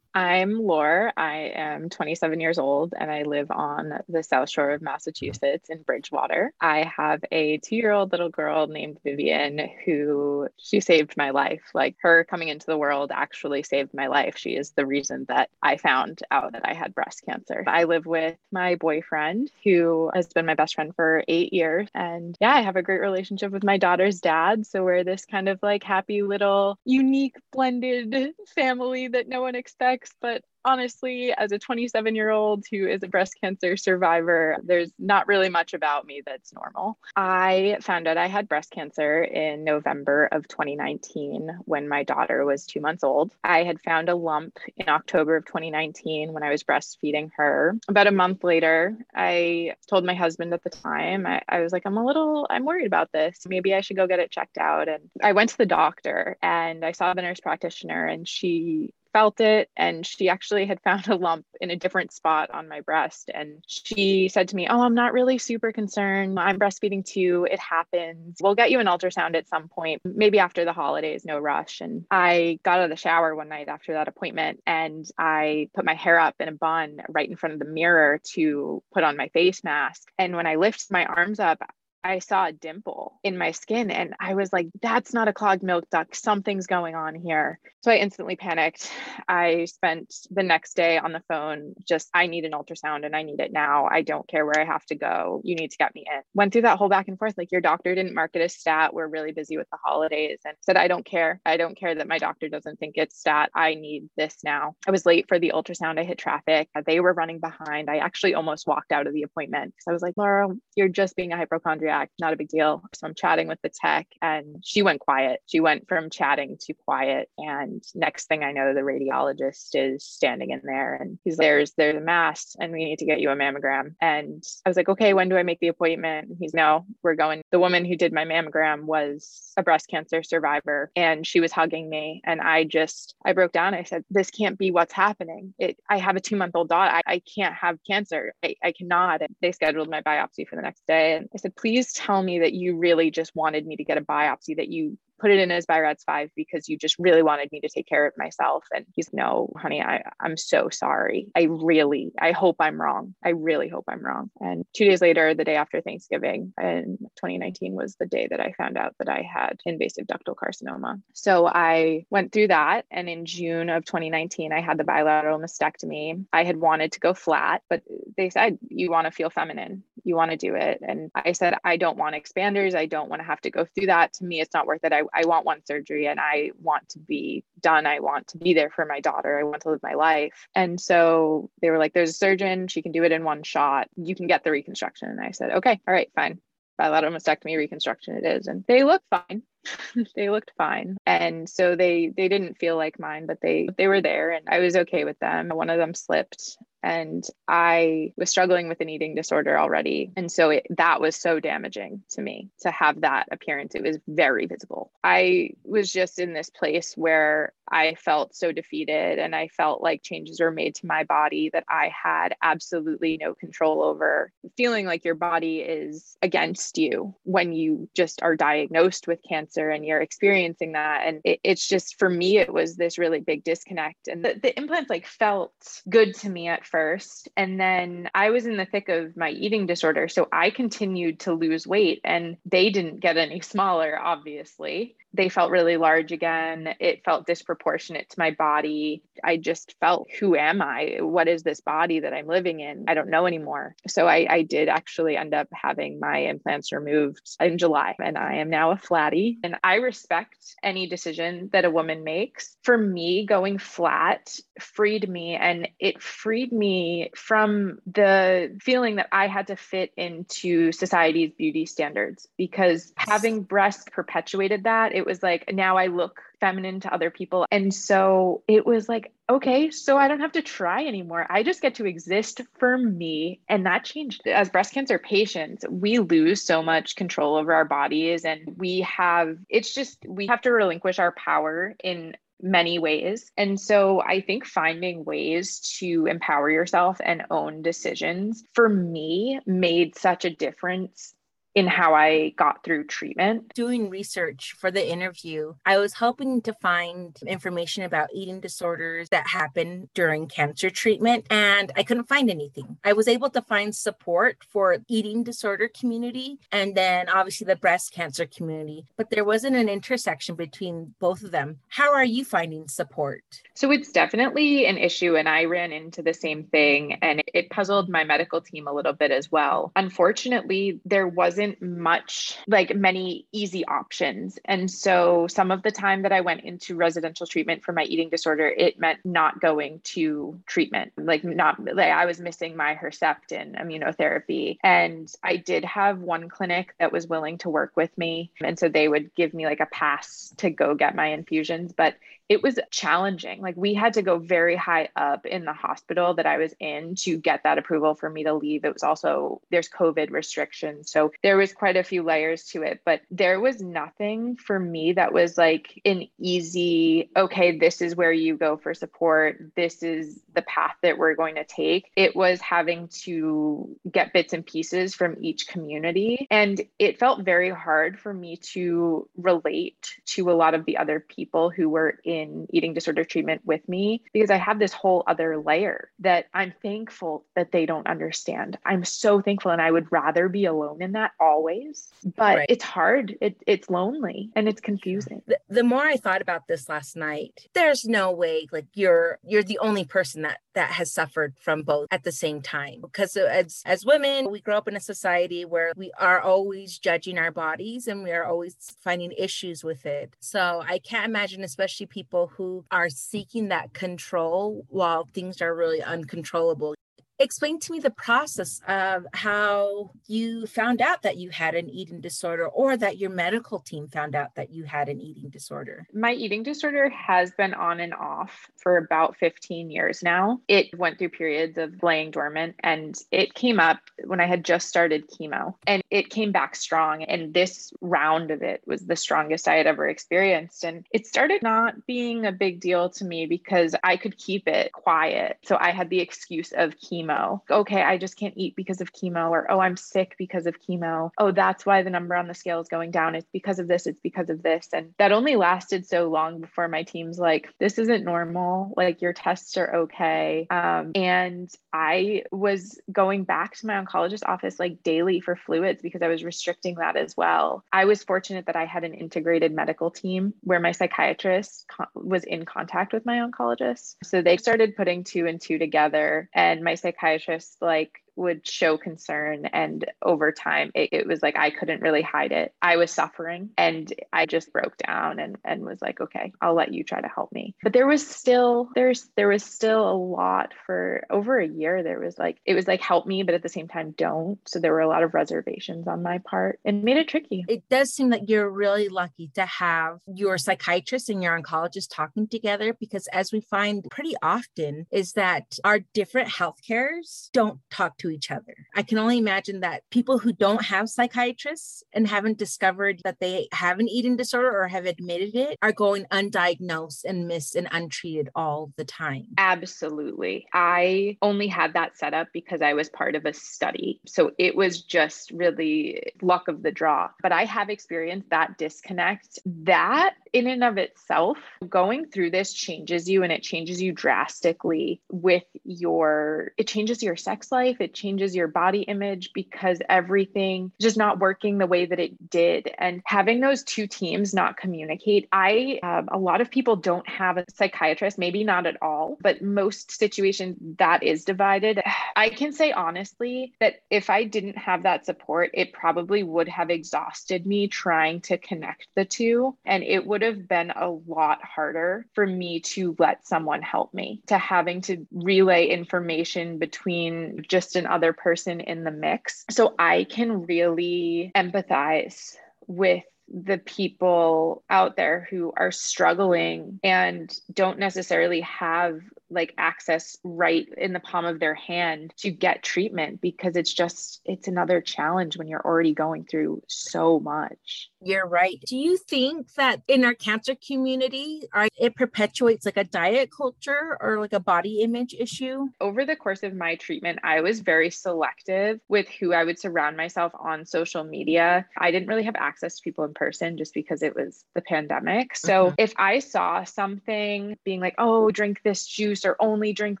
[0.16, 1.12] I'm Laura.
[1.16, 5.82] I am 27 years old and I live on the South Shore of Massachusetts in
[5.82, 6.52] Bridgewater.
[6.60, 11.62] I have a two year old little girl named Vivian who she saved my life.
[11.74, 14.36] Like her coming into the world actually saved my life.
[14.36, 17.64] She is the reason that I found out that I had breast cancer.
[17.66, 21.88] I live with my boyfriend who has been my best friend for eight years.
[21.92, 24.64] And yeah, I have a great relationship with my daughter's dad.
[24.64, 30.03] So we're this kind of like happy little unique blended family that no one expects
[30.20, 35.28] but honestly, as a 27 year old who is a breast cancer survivor, there's not
[35.28, 36.98] really much about me that's normal.
[37.16, 42.66] I found out I had breast cancer in November of 2019 when my daughter was
[42.66, 43.32] two months old.
[43.42, 47.76] I had found a lump in October of 2019 when I was breastfeeding her.
[47.88, 51.82] About a month later, I told my husband at the time, I, I was like,
[51.84, 53.40] I'm a little, I'm worried about this.
[53.46, 54.88] Maybe I should go get it checked out.
[54.88, 59.40] And I went to the doctor and I saw the nurse practitioner, and she felt
[59.40, 63.30] it and she actually had found a lump in a different spot on my breast
[63.32, 66.38] and she said to me oh i'm not really super concerned.
[66.38, 67.46] I'm breastfeeding too.
[67.50, 68.38] It happens.
[68.40, 70.02] We'll get you an ultrasound at some point.
[70.04, 71.80] Maybe after the holidays no rush.
[71.80, 75.84] And i got out of the shower one night after that appointment and i put
[75.84, 79.16] my hair up in a bun right in front of the mirror to put on
[79.16, 80.08] my face mask.
[80.18, 81.62] And when i lift my arms up
[82.04, 85.62] I saw a dimple in my skin and I was like, that's not a clogged
[85.62, 86.14] milk duct.
[86.14, 87.58] Something's going on here.
[87.80, 88.90] So I instantly panicked.
[89.26, 93.22] I spent the next day on the phone, just, I need an ultrasound and I
[93.22, 93.86] need it now.
[93.90, 95.40] I don't care where I have to go.
[95.44, 96.20] You need to get me in.
[96.34, 97.34] Went through that whole back and forth.
[97.38, 98.92] Like, your doctor didn't mark it as stat.
[98.92, 101.40] We're really busy with the holidays and said, I don't care.
[101.46, 103.50] I don't care that my doctor doesn't think it's stat.
[103.54, 104.76] I need this now.
[104.86, 105.98] I was late for the ultrasound.
[105.98, 106.68] I hit traffic.
[106.86, 107.88] They were running behind.
[107.88, 111.16] I actually almost walked out of the appointment because I was like, Laura, you're just
[111.16, 112.82] being a hypochondriac not a big deal.
[112.94, 115.40] So I'm chatting with the tech and she went quiet.
[115.46, 117.28] She went from chatting to quiet.
[117.38, 121.72] And next thing I know, the radiologist is standing in there and he's like, there's,
[121.72, 123.94] there's a mass and we need to get you a mammogram.
[124.00, 126.28] And I was like, okay, when do I make the appointment?
[126.28, 127.42] And he's no, we're going.
[127.50, 131.88] The woman who did my mammogram was a breast cancer survivor and she was hugging
[131.88, 132.22] me.
[132.24, 133.74] And I just, I broke down.
[133.74, 135.54] I said, this can't be what's happening.
[135.58, 136.90] It, I have a two month old daughter.
[136.90, 138.34] I, I can't have cancer.
[138.44, 139.22] I, I cannot.
[139.22, 141.16] And they scheduled my biopsy for the next day.
[141.16, 144.02] And I said, please tell me that you really just wanted me to get a
[144.02, 147.60] biopsy, that you put it in as BI-RADS 5 because you just really wanted me
[147.60, 148.64] to take care of myself.
[148.74, 151.28] And he's, no, honey, I, I'm so sorry.
[151.36, 153.14] I really, I hope I'm wrong.
[153.24, 154.30] I really hope I'm wrong.
[154.40, 158.52] And two days later, the day after Thanksgiving in 2019 was the day that I
[158.52, 161.00] found out that I had invasive ductal carcinoma.
[161.12, 162.84] So I went through that.
[162.90, 166.24] And in June of 2019, I had the bilateral mastectomy.
[166.32, 167.82] I had wanted to go flat, but
[168.16, 169.84] they said, you want to feel feminine.
[170.04, 170.80] You want to do it.
[170.86, 172.74] And I said, I don't want expanders.
[172.74, 174.12] I don't want to have to go through that.
[174.14, 174.92] To me, it's not worth it.
[174.92, 177.86] I I want one surgery and I want to be done.
[177.86, 179.38] I want to be there for my daughter.
[179.38, 180.46] I want to live my life.
[180.54, 182.68] And so they were like, there's a surgeon.
[182.68, 183.88] She can do it in one shot.
[183.96, 185.08] You can get the reconstruction.
[185.08, 186.40] And I said, okay, all right, fine.
[186.76, 188.46] Bilateral mastectomy reconstruction it is.
[188.46, 189.42] And they look fine.
[190.16, 194.02] they looked fine and so they they didn't feel like mine but they they were
[194.02, 198.68] there and i was okay with them one of them slipped and I was struggling
[198.68, 200.12] with an eating disorder already.
[200.16, 203.74] And so it, that was so damaging to me to have that appearance.
[203.74, 204.92] It was very visible.
[205.02, 210.02] I was just in this place where I felt so defeated and I felt like
[210.02, 214.30] changes were made to my body that I had absolutely no control over.
[214.56, 219.86] Feeling like your body is against you when you just are diagnosed with cancer and
[219.86, 221.06] you're experiencing that.
[221.06, 224.08] And it, it's just for me, it was this really big disconnect.
[224.08, 225.54] And the, the implants like felt
[225.88, 227.28] good to me at first.
[227.36, 230.08] And then I was in the thick of my eating disorder.
[230.08, 235.50] So I continued to lose weight and they didn't get any smaller, obviously they felt
[235.50, 236.74] really large again.
[236.80, 239.02] It felt disproportionate to my body.
[239.22, 240.98] I just felt, who am I?
[241.00, 242.86] What is this body that I'm living in?
[242.88, 243.76] I don't know anymore.
[243.86, 248.36] So I, I did actually end up having my implants removed in July, and I
[248.36, 249.38] am now a flatty.
[249.44, 252.56] And I respect any decision that a woman makes.
[252.62, 259.28] For me, going flat freed me, and it freed me from the feeling that I
[259.28, 264.94] had to fit into society's beauty standards because having breasts perpetuated that.
[264.94, 267.46] It it was like now I look feminine to other people.
[267.50, 271.26] And so it was like, okay, so I don't have to try anymore.
[271.28, 273.40] I just get to exist for me.
[273.48, 274.26] And that changed.
[274.26, 278.24] As breast cancer patients, we lose so much control over our bodies.
[278.24, 283.30] And we have, it's just, we have to relinquish our power in many ways.
[283.36, 289.96] And so I think finding ways to empower yourself and own decisions for me made
[289.96, 291.14] such a difference
[291.54, 293.54] in how I got through treatment.
[293.54, 299.26] Doing research for the interview, I was hoping to find information about eating disorders that
[299.26, 302.76] happen during cancer treatment, and I couldn't find anything.
[302.84, 307.92] I was able to find support for eating disorder community and then obviously the breast
[307.92, 311.58] cancer community, but there wasn't an intersection between both of them.
[311.68, 313.22] How are you finding support?
[313.54, 317.88] So it's definitely an issue, and I ran into the same thing, and it puzzled
[317.88, 319.70] my medical team a little bit as well.
[319.76, 324.38] Unfortunately, there wasn't wasn't much like many easy options.
[324.44, 328.08] And so some of the time that I went into residential treatment for my eating
[328.08, 333.60] disorder, it meant not going to treatment, like not like I was missing my Herceptin
[333.60, 334.58] immunotherapy.
[334.62, 338.30] And I did have one clinic that was willing to work with me.
[338.40, 341.72] And so they would give me like a pass to go get my infusions.
[341.72, 341.94] But
[342.28, 343.42] it was challenging.
[343.42, 346.94] Like we had to go very high up in the hospital that I was in
[346.96, 348.64] to get that approval for me to leave.
[348.64, 350.90] It was also there's COVID restrictions.
[350.90, 354.92] So there was quite a few layers to it, but there was nothing for me
[354.94, 359.52] that was like an easy, okay, this is where you go for support.
[359.54, 361.90] This is the path that we're going to take.
[361.94, 366.26] It was having to get bits and pieces from each community.
[366.30, 371.00] And it felt very hard for me to relate to a lot of the other
[371.00, 375.02] people who were in in eating disorder treatment with me because I have this whole
[375.06, 378.58] other layer that I'm thankful that they don't understand.
[378.64, 381.88] I'm so thankful and I would rather be alone in that always.
[382.16, 382.46] But right.
[382.48, 383.16] it's hard.
[383.20, 385.22] It, it's lonely and it's confusing.
[385.26, 389.42] The, the more I thought about this last night, there's no way like you're you're
[389.42, 393.28] the only person that that has suffered from both at the same time because uh,
[393.30, 397.30] as as women we grow up in a society where we are always judging our
[397.30, 402.03] bodies and we are always finding issues with it so i can't imagine especially people
[402.04, 406.74] people who are seeking that control while things are really uncontrollable
[407.18, 412.00] explain to me the process of how you found out that you had an eating
[412.00, 415.86] disorder or that your medical team found out that you had an eating disorder.
[415.92, 420.40] My eating disorder has been on and off for about 15 years now.
[420.48, 424.68] It went through periods of laying dormant and it came up when I had just
[424.68, 427.04] started chemo and it came back strong.
[427.04, 430.64] And this round of it was the strongest I had ever experienced.
[430.64, 434.72] And it started not being a big deal to me because I could keep it
[434.72, 435.38] quiet.
[435.44, 437.40] So I had the excuse of chemo chemo.
[437.50, 441.10] Okay, I just can't eat because of chemo, or oh, I'm sick because of chemo.
[441.18, 443.14] Oh, that's why the number on the scale is going down.
[443.14, 444.68] It's because of this, it's because of this.
[444.72, 448.72] And that only lasted so long before my team's like, this isn't normal.
[448.76, 450.46] Like, your tests are okay.
[450.50, 456.02] Um, and I was going back to my oncologist office like daily for fluids because
[456.02, 457.64] I was restricting that as well.
[457.72, 462.44] I was fortunate that I had an integrated medical team where my psychiatrist was in
[462.44, 463.96] contact with my oncologist.
[464.04, 468.76] So they started putting two and two together, and my psychiatrist psychiatrists like would show
[468.76, 472.54] concern and over time it, it, was like i couldn't really hide it.
[472.62, 476.72] I was suffering and i just broke down and and was like okay i'll let
[476.72, 477.54] you try to help me.
[477.62, 482.00] But there was still there's there was still a lot for over a year there
[482.00, 484.38] was like it was like help me but at the same time don't.
[484.46, 487.44] So there were a lot of reservations on my part and made it tricky.
[487.48, 492.28] It does seem like you're really lucky to have your psychiatrist and your oncologist talking
[492.28, 497.96] together because as we find pretty often is that our different health cares don't talk
[497.98, 498.54] to to each other.
[498.74, 503.48] I can only imagine that people who don't have psychiatrists and haven't discovered that they
[503.52, 508.28] have an eating disorder or have admitted it are going undiagnosed and missed and untreated
[508.34, 509.28] all the time.
[509.38, 510.46] Absolutely.
[510.52, 514.00] I only had that set up because I was part of a study.
[514.06, 517.08] So it was just really luck of the draw.
[517.22, 519.38] But I have experienced that disconnect.
[519.46, 521.38] That in and of itself,
[521.68, 527.16] going through this changes you and it changes you drastically with your, it changes your
[527.16, 527.80] sex life.
[527.80, 532.70] It changes your body image because everything just not working the way that it did.
[532.78, 537.36] And having those two teams not communicate, I, um, a lot of people don't have
[537.36, 541.82] a psychiatrist, maybe not at all, but most situations that is divided.
[542.16, 546.70] I can say honestly that if I didn't have that support, it probably would have
[546.70, 549.56] exhausted me trying to connect the two.
[549.64, 554.22] And it would have been a lot harder for me to let someone help me,
[554.26, 559.44] to having to relay information between just an other person in the mix.
[559.50, 567.78] So I can really empathize with the people out there who are struggling and don't
[567.78, 573.56] necessarily have like access right in the palm of their hand to get treatment because
[573.56, 578.76] it's just it's another challenge when you're already going through so much you're right do
[578.76, 581.42] you think that in our cancer community
[581.78, 586.42] it perpetuates like a diet culture or like a body image issue over the course
[586.42, 591.04] of my treatment i was very selective with who i would surround myself on social
[591.04, 594.62] media i didn't really have access to people in person just because it was the
[594.62, 595.74] pandemic so mm-hmm.
[595.78, 600.00] if i saw something being like oh drink this juice or only drink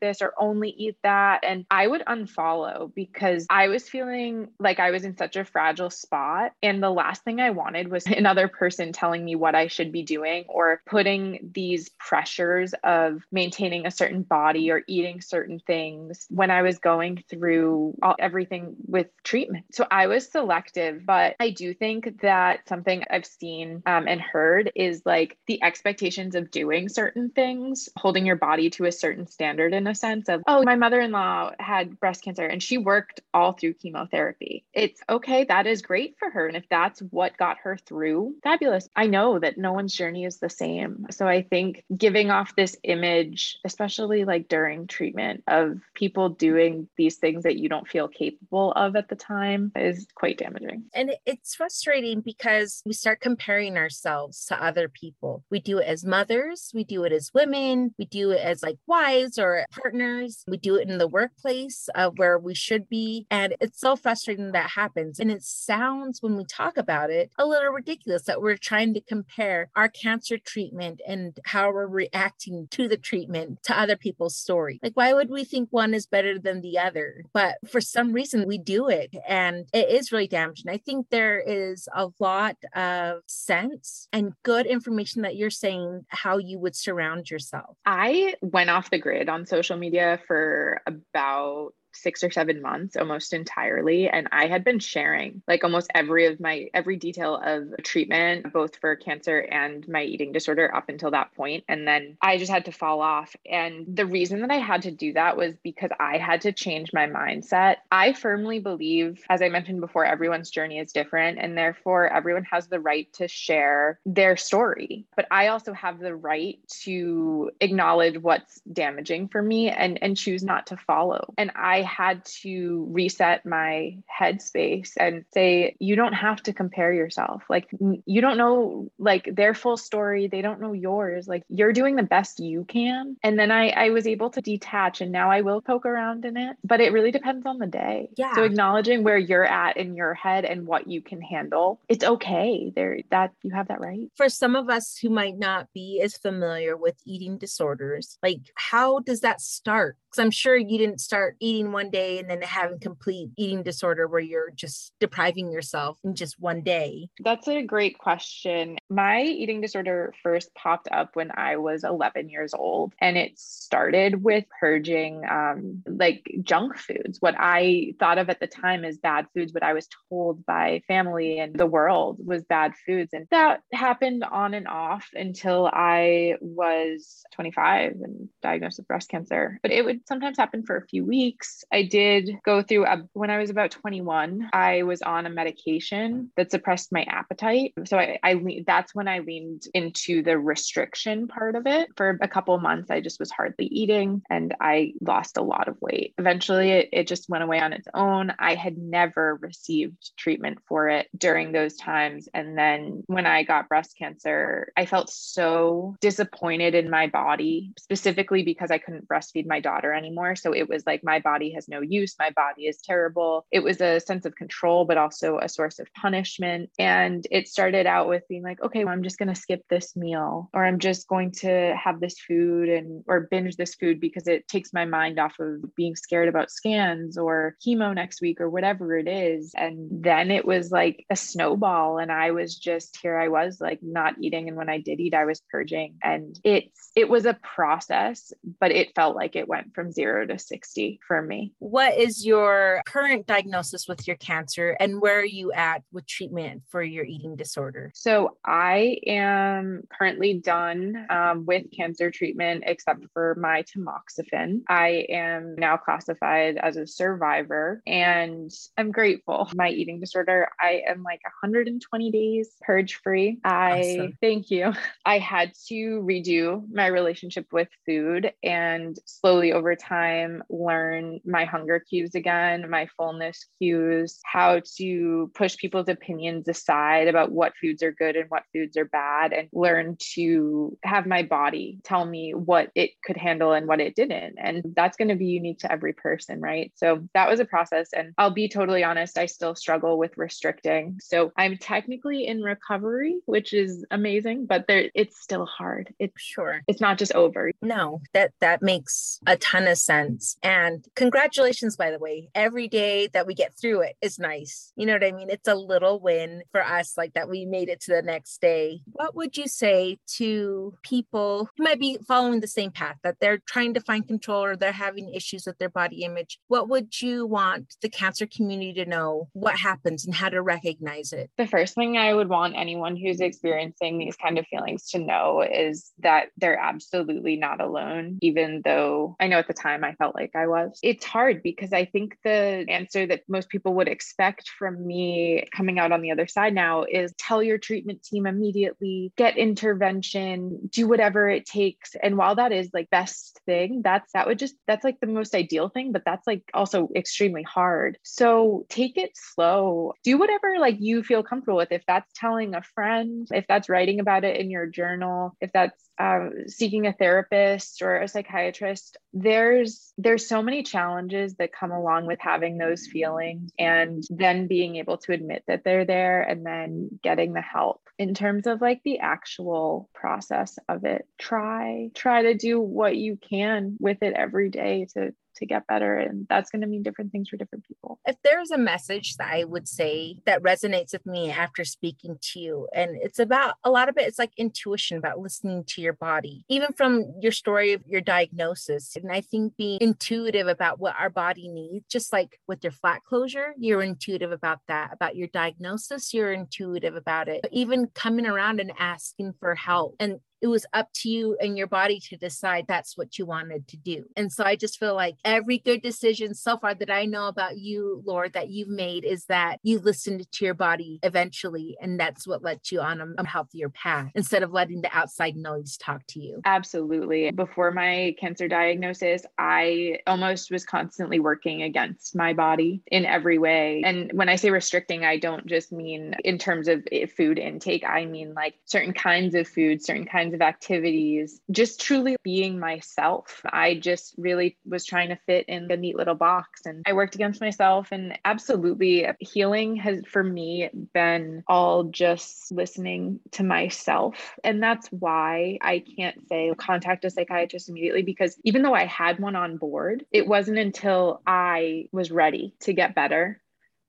[0.00, 1.44] this or only eat that.
[1.44, 5.90] And I would unfollow because I was feeling like I was in such a fragile
[5.90, 6.52] spot.
[6.62, 10.02] And the last thing I wanted was another person telling me what I should be
[10.02, 16.50] doing or putting these pressures of maintaining a certain body or eating certain things when
[16.50, 19.66] I was going through all, everything with treatment.
[19.70, 24.72] So I was selective, but I do think that something I've seen um, and heard
[24.74, 29.74] is like the expectations of doing certain things, holding your body to a certain standard
[29.74, 33.20] in a sense of, oh, my mother in law had breast cancer and she worked
[33.34, 34.64] all through chemotherapy.
[34.72, 35.44] It's okay.
[35.44, 36.46] That is great for her.
[36.46, 38.88] And if that's what got her through, fabulous.
[38.96, 41.06] I know that no one's journey is the same.
[41.10, 47.16] So I think giving off this image, especially like during treatment, of people doing these
[47.16, 50.84] things that you don't feel capable of at the time is quite damaging.
[50.94, 55.44] And it's frustrating because we start comparing ourselves to other people.
[55.50, 58.78] We do it as mothers, we do it as women, we do it as like
[58.86, 63.26] wives or partners, we do it in the workplace of where we should be.
[63.30, 65.18] And it's so frustrating that happens.
[65.18, 69.00] And it sounds when we talk about it a little ridiculous that we're trying to
[69.00, 74.80] compare our cancer treatment and how we're reacting to the treatment to other people's story.
[74.82, 77.24] Like, why would we think one is better than the other?
[77.32, 79.14] But for some reason, we do it.
[79.28, 80.70] And it is really damaging.
[80.70, 86.38] I think there is a lot of sense and good information that you're saying how
[86.38, 87.76] you would surround yourself.
[87.84, 93.32] I went off the grid on social media for about six or seven months almost
[93.32, 98.52] entirely and i had been sharing like almost every of my every detail of treatment
[98.52, 102.50] both for cancer and my eating disorder up until that point and then i just
[102.50, 103.34] had to fall off.
[103.50, 106.92] And the reason that i had to do that was because i had to change
[106.92, 107.76] my mindset.
[107.90, 112.66] I firmly believe as i mentioned before everyone's journey is different and therefore everyone has
[112.66, 115.06] the right to share their story.
[115.16, 120.42] But i also have the right to acknowledge what's damaging for me and and choose
[120.42, 121.34] not to follow.
[121.38, 127.42] And i had to reset my headspace and say, you don't have to compare yourself.
[127.48, 127.68] Like,
[128.06, 130.26] you don't know like their full story.
[130.26, 131.28] They don't know yours.
[131.28, 133.16] Like, you're doing the best you can.
[133.22, 136.36] And then I, I was able to detach and now I will poke around in
[136.36, 138.10] it, but it really depends on the day.
[138.16, 138.34] Yeah.
[138.34, 142.72] So acknowledging where you're at in your head and what you can handle, it's okay.
[142.74, 144.10] There, that you have that right.
[144.16, 149.00] For some of us who might not be as familiar with eating disorders, like, how
[149.00, 149.96] does that start?
[150.12, 154.06] Because I'm sure you didn't start eating one day and then having complete eating disorder
[154.06, 157.08] where you're just depriving yourself in just one day.
[157.24, 158.76] That's a great question.
[158.90, 164.22] My eating disorder first popped up when I was 11 years old, and it started
[164.22, 169.26] with purging um, like junk foods, what I thought of at the time as bad
[169.34, 173.12] foods, what I was told by family and the world was bad foods.
[173.12, 179.58] And that happened on and off until I was 25 and diagnosed with breast cancer.
[179.62, 181.64] But it would sometimes happen for a few weeks.
[181.72, 186.30] I did go through a, when I was about 21, I was on a medication
[186.36, 187.72] that suppressed my appetite.
[187.84, 191.88] So I, I that's when I leaned into the restriction part of it.
[191.96, 195.76] For a couple months, I just was hardly eating and I lost a lot of
[195.80, 196.14] weight.
[196.18, 198.32] Eventually, it, it just went away on its own.
[198.38, 202.28] I had never received treatment for it during those times.
[202.34, 208.42] And then when I got breast cancer, I felt so disappointed in my body, specifically
[208.42, 210.36] because I couldn't breastfeed my daughter anymore.
[210.36, 213.46] So it was like my body has no use, my body is terrible.
[213.50, 216.70] It was a sense of control, but also a source of punishment.
[216.78, 219.96] And it started out with being like, okay, well, I'm just going to skip this
[219.96, 224.26] meal, or I'm just going to have this food and or binge this food because
[224.26, 228.50] it takes my mind off of being scared about scans or chemo next week or
[228.50, 229.52] whatever it is.
[229.56, 231.98] And then it was like a snowball.
[231.98, 234.48] And I was just here I was like not eating.
[234.48, 235.96] And when I did eat, I was purging.
[236.02, 240.38] And it's it was a process, but it felt like it went from zero to
[240.38, 241.52] 60 for me.
[241.58, 246.62] What is your current diagnosis with your cancer and where are you at with treatment
[246.68, 247.90] for your eating disorder?
[247.94, 254.62] So I am currently done um, with cancer treatment except for my tamoxifen.
[254.68, 259.50] I am now classified as a survivor and I'm grateful.
[259.54, 263.38] My eating disorder, I am like 120 days purge free.
[263.44, 264.18] I awesome.
[264.20, 264.72] thank you.
[265.06, 271.44] I had to redo my relationship with food and slowly over over time learn my
[271.44, 277.82] hunger cues again, my fullness cues, how to push people's opinions aside about what foods
[277.82, 282.32] are good and what foods are bad, and learn to have my body tell me
[282.34, 284.36] what it could handle and what it didn't.
[284.38, 286.72] And that's going to be unique to every person, right?
[286.74, 287.88] So that was a process.
[287.94, 290.98] And I'll be totally honest, I still struggle with restricting.
[291.00, 295.94] So I'm technically in recovery, which is amazing, but there it's still hard.
[295.98, 296.60] It's sure.
[296.68, 297.50] It's not just over.
[297.62, 300.36] No, that that makes a ton sense.
[300.42, 302.28] And congratulations, by the way.
[302.34, 304.72] Every day that we get through it is nice.
[304.76, 305.30] You know what I mean?
[305.30, 308.80] It's a little win for us, like that we made it to the next day.
[308.92, 313.42] What would you say to people who might be following the same path that they're
[313.46, 316.38] trying to find control or they're having issues with their body image?
[316.48, 321.12] What would you want the cancer community to know what happens and how to recognize
[321.12, 321.30] it?
[321.38, 325.42] The first thing I would want anyone who's experiencing these kind of feelings to know
[325.42, 330.14] is that they're absolutely not alone, even though I know at the time I felt
[330.14, 330.78] like I was.
[330.82, 335.80] It's hard because I think the answer that most people would expect from me coming
[335.80, 340.86] out on the other side now is tell your treatment team immediately, get intervention, do
[340.86, 341.96] whatever it takes.
[342.00, 345.34] And while that is like best thing, that's that would just that's like the most
[345.34, 347.98] ideal thing, but that's like also extremely hard.
[348.04, 349.94] So take it slow.
[350.04, 351.72] Do whatever like you feel comfortable with.
[351.72, 355.82] If that's telling a friend, if that's writing about it in your journal, if that's
[356.02, 362.06] uh, seeking a therapist or a psychiatrist there's there's so many challenges that come along
[362.06, 366.88] with having those feelings and then being able to admit that they're there and then
[367.02, 367.82] getting the help.
[367.98, 373.16] In terms of like the actual process of it try try to do what you
[373.16, 375.96] can with it every day to to get better.
[375.96, 377.98] And that's going to mean different things for different people.
[378.06, 382.40] If there's a message that I would say that resonates with me after speaking to
[382.40, 385.92] you, and it's about a lot of it, it's like intuition about listening to your
[385.92, 388.96] body, even from your story of your diagnosis.
[388.96, 393.02] And I think being intuitive about what our body needs, just like with your flat
[393.04, 394.92] closure, you're intuitive about that.
[394.92, 397.40] About your diagnosis, you're intuitive about it.
[397.42, 401.56] But even coming around and asking for help and it was up to you and
[401.56, 404.04] your body to decide that's what you wanted to do.
[404.16, 407.58] And so I just feel like every good decision so far that I know about
[407.58, 411.76] you, Lord, that you've made is that you listened to your body eventually.
[411.80, 415.36] And that's what led you on a, a healthier path instead of letting the outside
[415.36, 416.40] noise talk to you.
[416.44, 417.30] Absolutely.
[417.30, 423.82] Before my cancer diagnosis, I almost was constantly working against my body in every way.
[423.84, 427.84] And when I say restricting, I don't just mean in terms of eh, food intake,
[427.84, 432.58] I mean like certain kinds of food, certain kinds kinds of activities, just truly being
[432.58, 433.42] myself.
[433.44, 437.14] I just really was trying to fit in the neat little box and I worked
[437.14, 437.88] against myself.
[437.92, 444.34] And absolutely, healing has for me been all just listening to myself.
[444.44, 449.18] And that's why I can't say contact a psychiatrist immediately because even though I had
[449.18, 453.40] one on board, it wasn't until I was ready to get better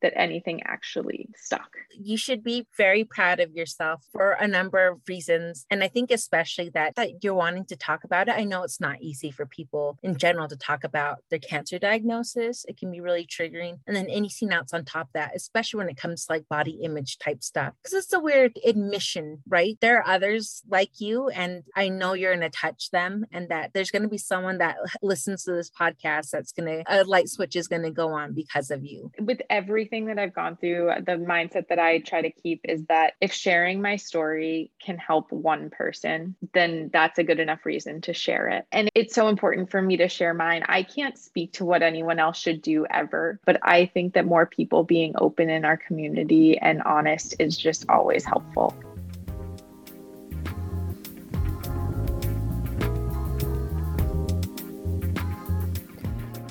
[0.03, 1.71] that anything actually stuck.
[1.97, 5.65] You should be very proud of yourself for a number of reasons.
[5.71, 8.35] And I think especially that, that you're wanting to talk about it.
[8.37, 12.65] I know it's not easy for people in general to talk about their cancer diagnosis.
[12.67, 13.79] It can be really triggering.
[13.87, 16.81] And then anything else on top of that, especially when it comes to like body
[16.83, 17.73] image type stuff.
[17.81, 19.77] Because it's a weird admission, right?
[19.79, 23.71] There are others like you, and I know you're going to touch them, and that
[23.73, 27.29] there's going to be someone that listens to this podcast that's going to, a light
[27.29, 29.11] switch is going to go on because of you.
[29.19, 32.61] With everything everything that I've gone through, uh, the mindset that I try to keep
[32.63, 37.63] is that if sharing my story can help one person, then that's a good enough
[37.63, 38.65] reason to share it.
[38.71, 40.63] And it's so important for me to share mine.
[40.67, 44.47] I can't speak to what anyone else should do ever, but I think that more
[44.47, 48.73] people being open in our community and honest is just always helpful.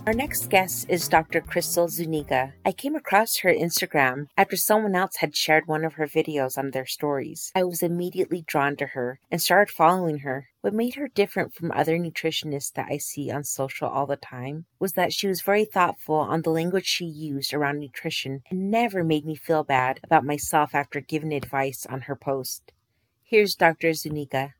[0.05, 1.41] Our next guest is Dr.
[1.41, 2.55] Krystle Zuniga.
[2.67, 6.73] I came across her Instagram after someone else had shared one of her videos on
[6.73, 7.53] their stories.
[7.55, 10.49] I was immediately drawn to her and started following her.
[10.61, 14.65] What made her different from other nutritionists that I see on social all the time
[14.81, 19.05] was that she was very thoughtful on the language she used around nutrition and never
[19.05, 22.73] made me feel bad about myself after giving advice on her post.
[23.23, 23.93] Here's Dr.
[23.93, 24.55] Zuniga.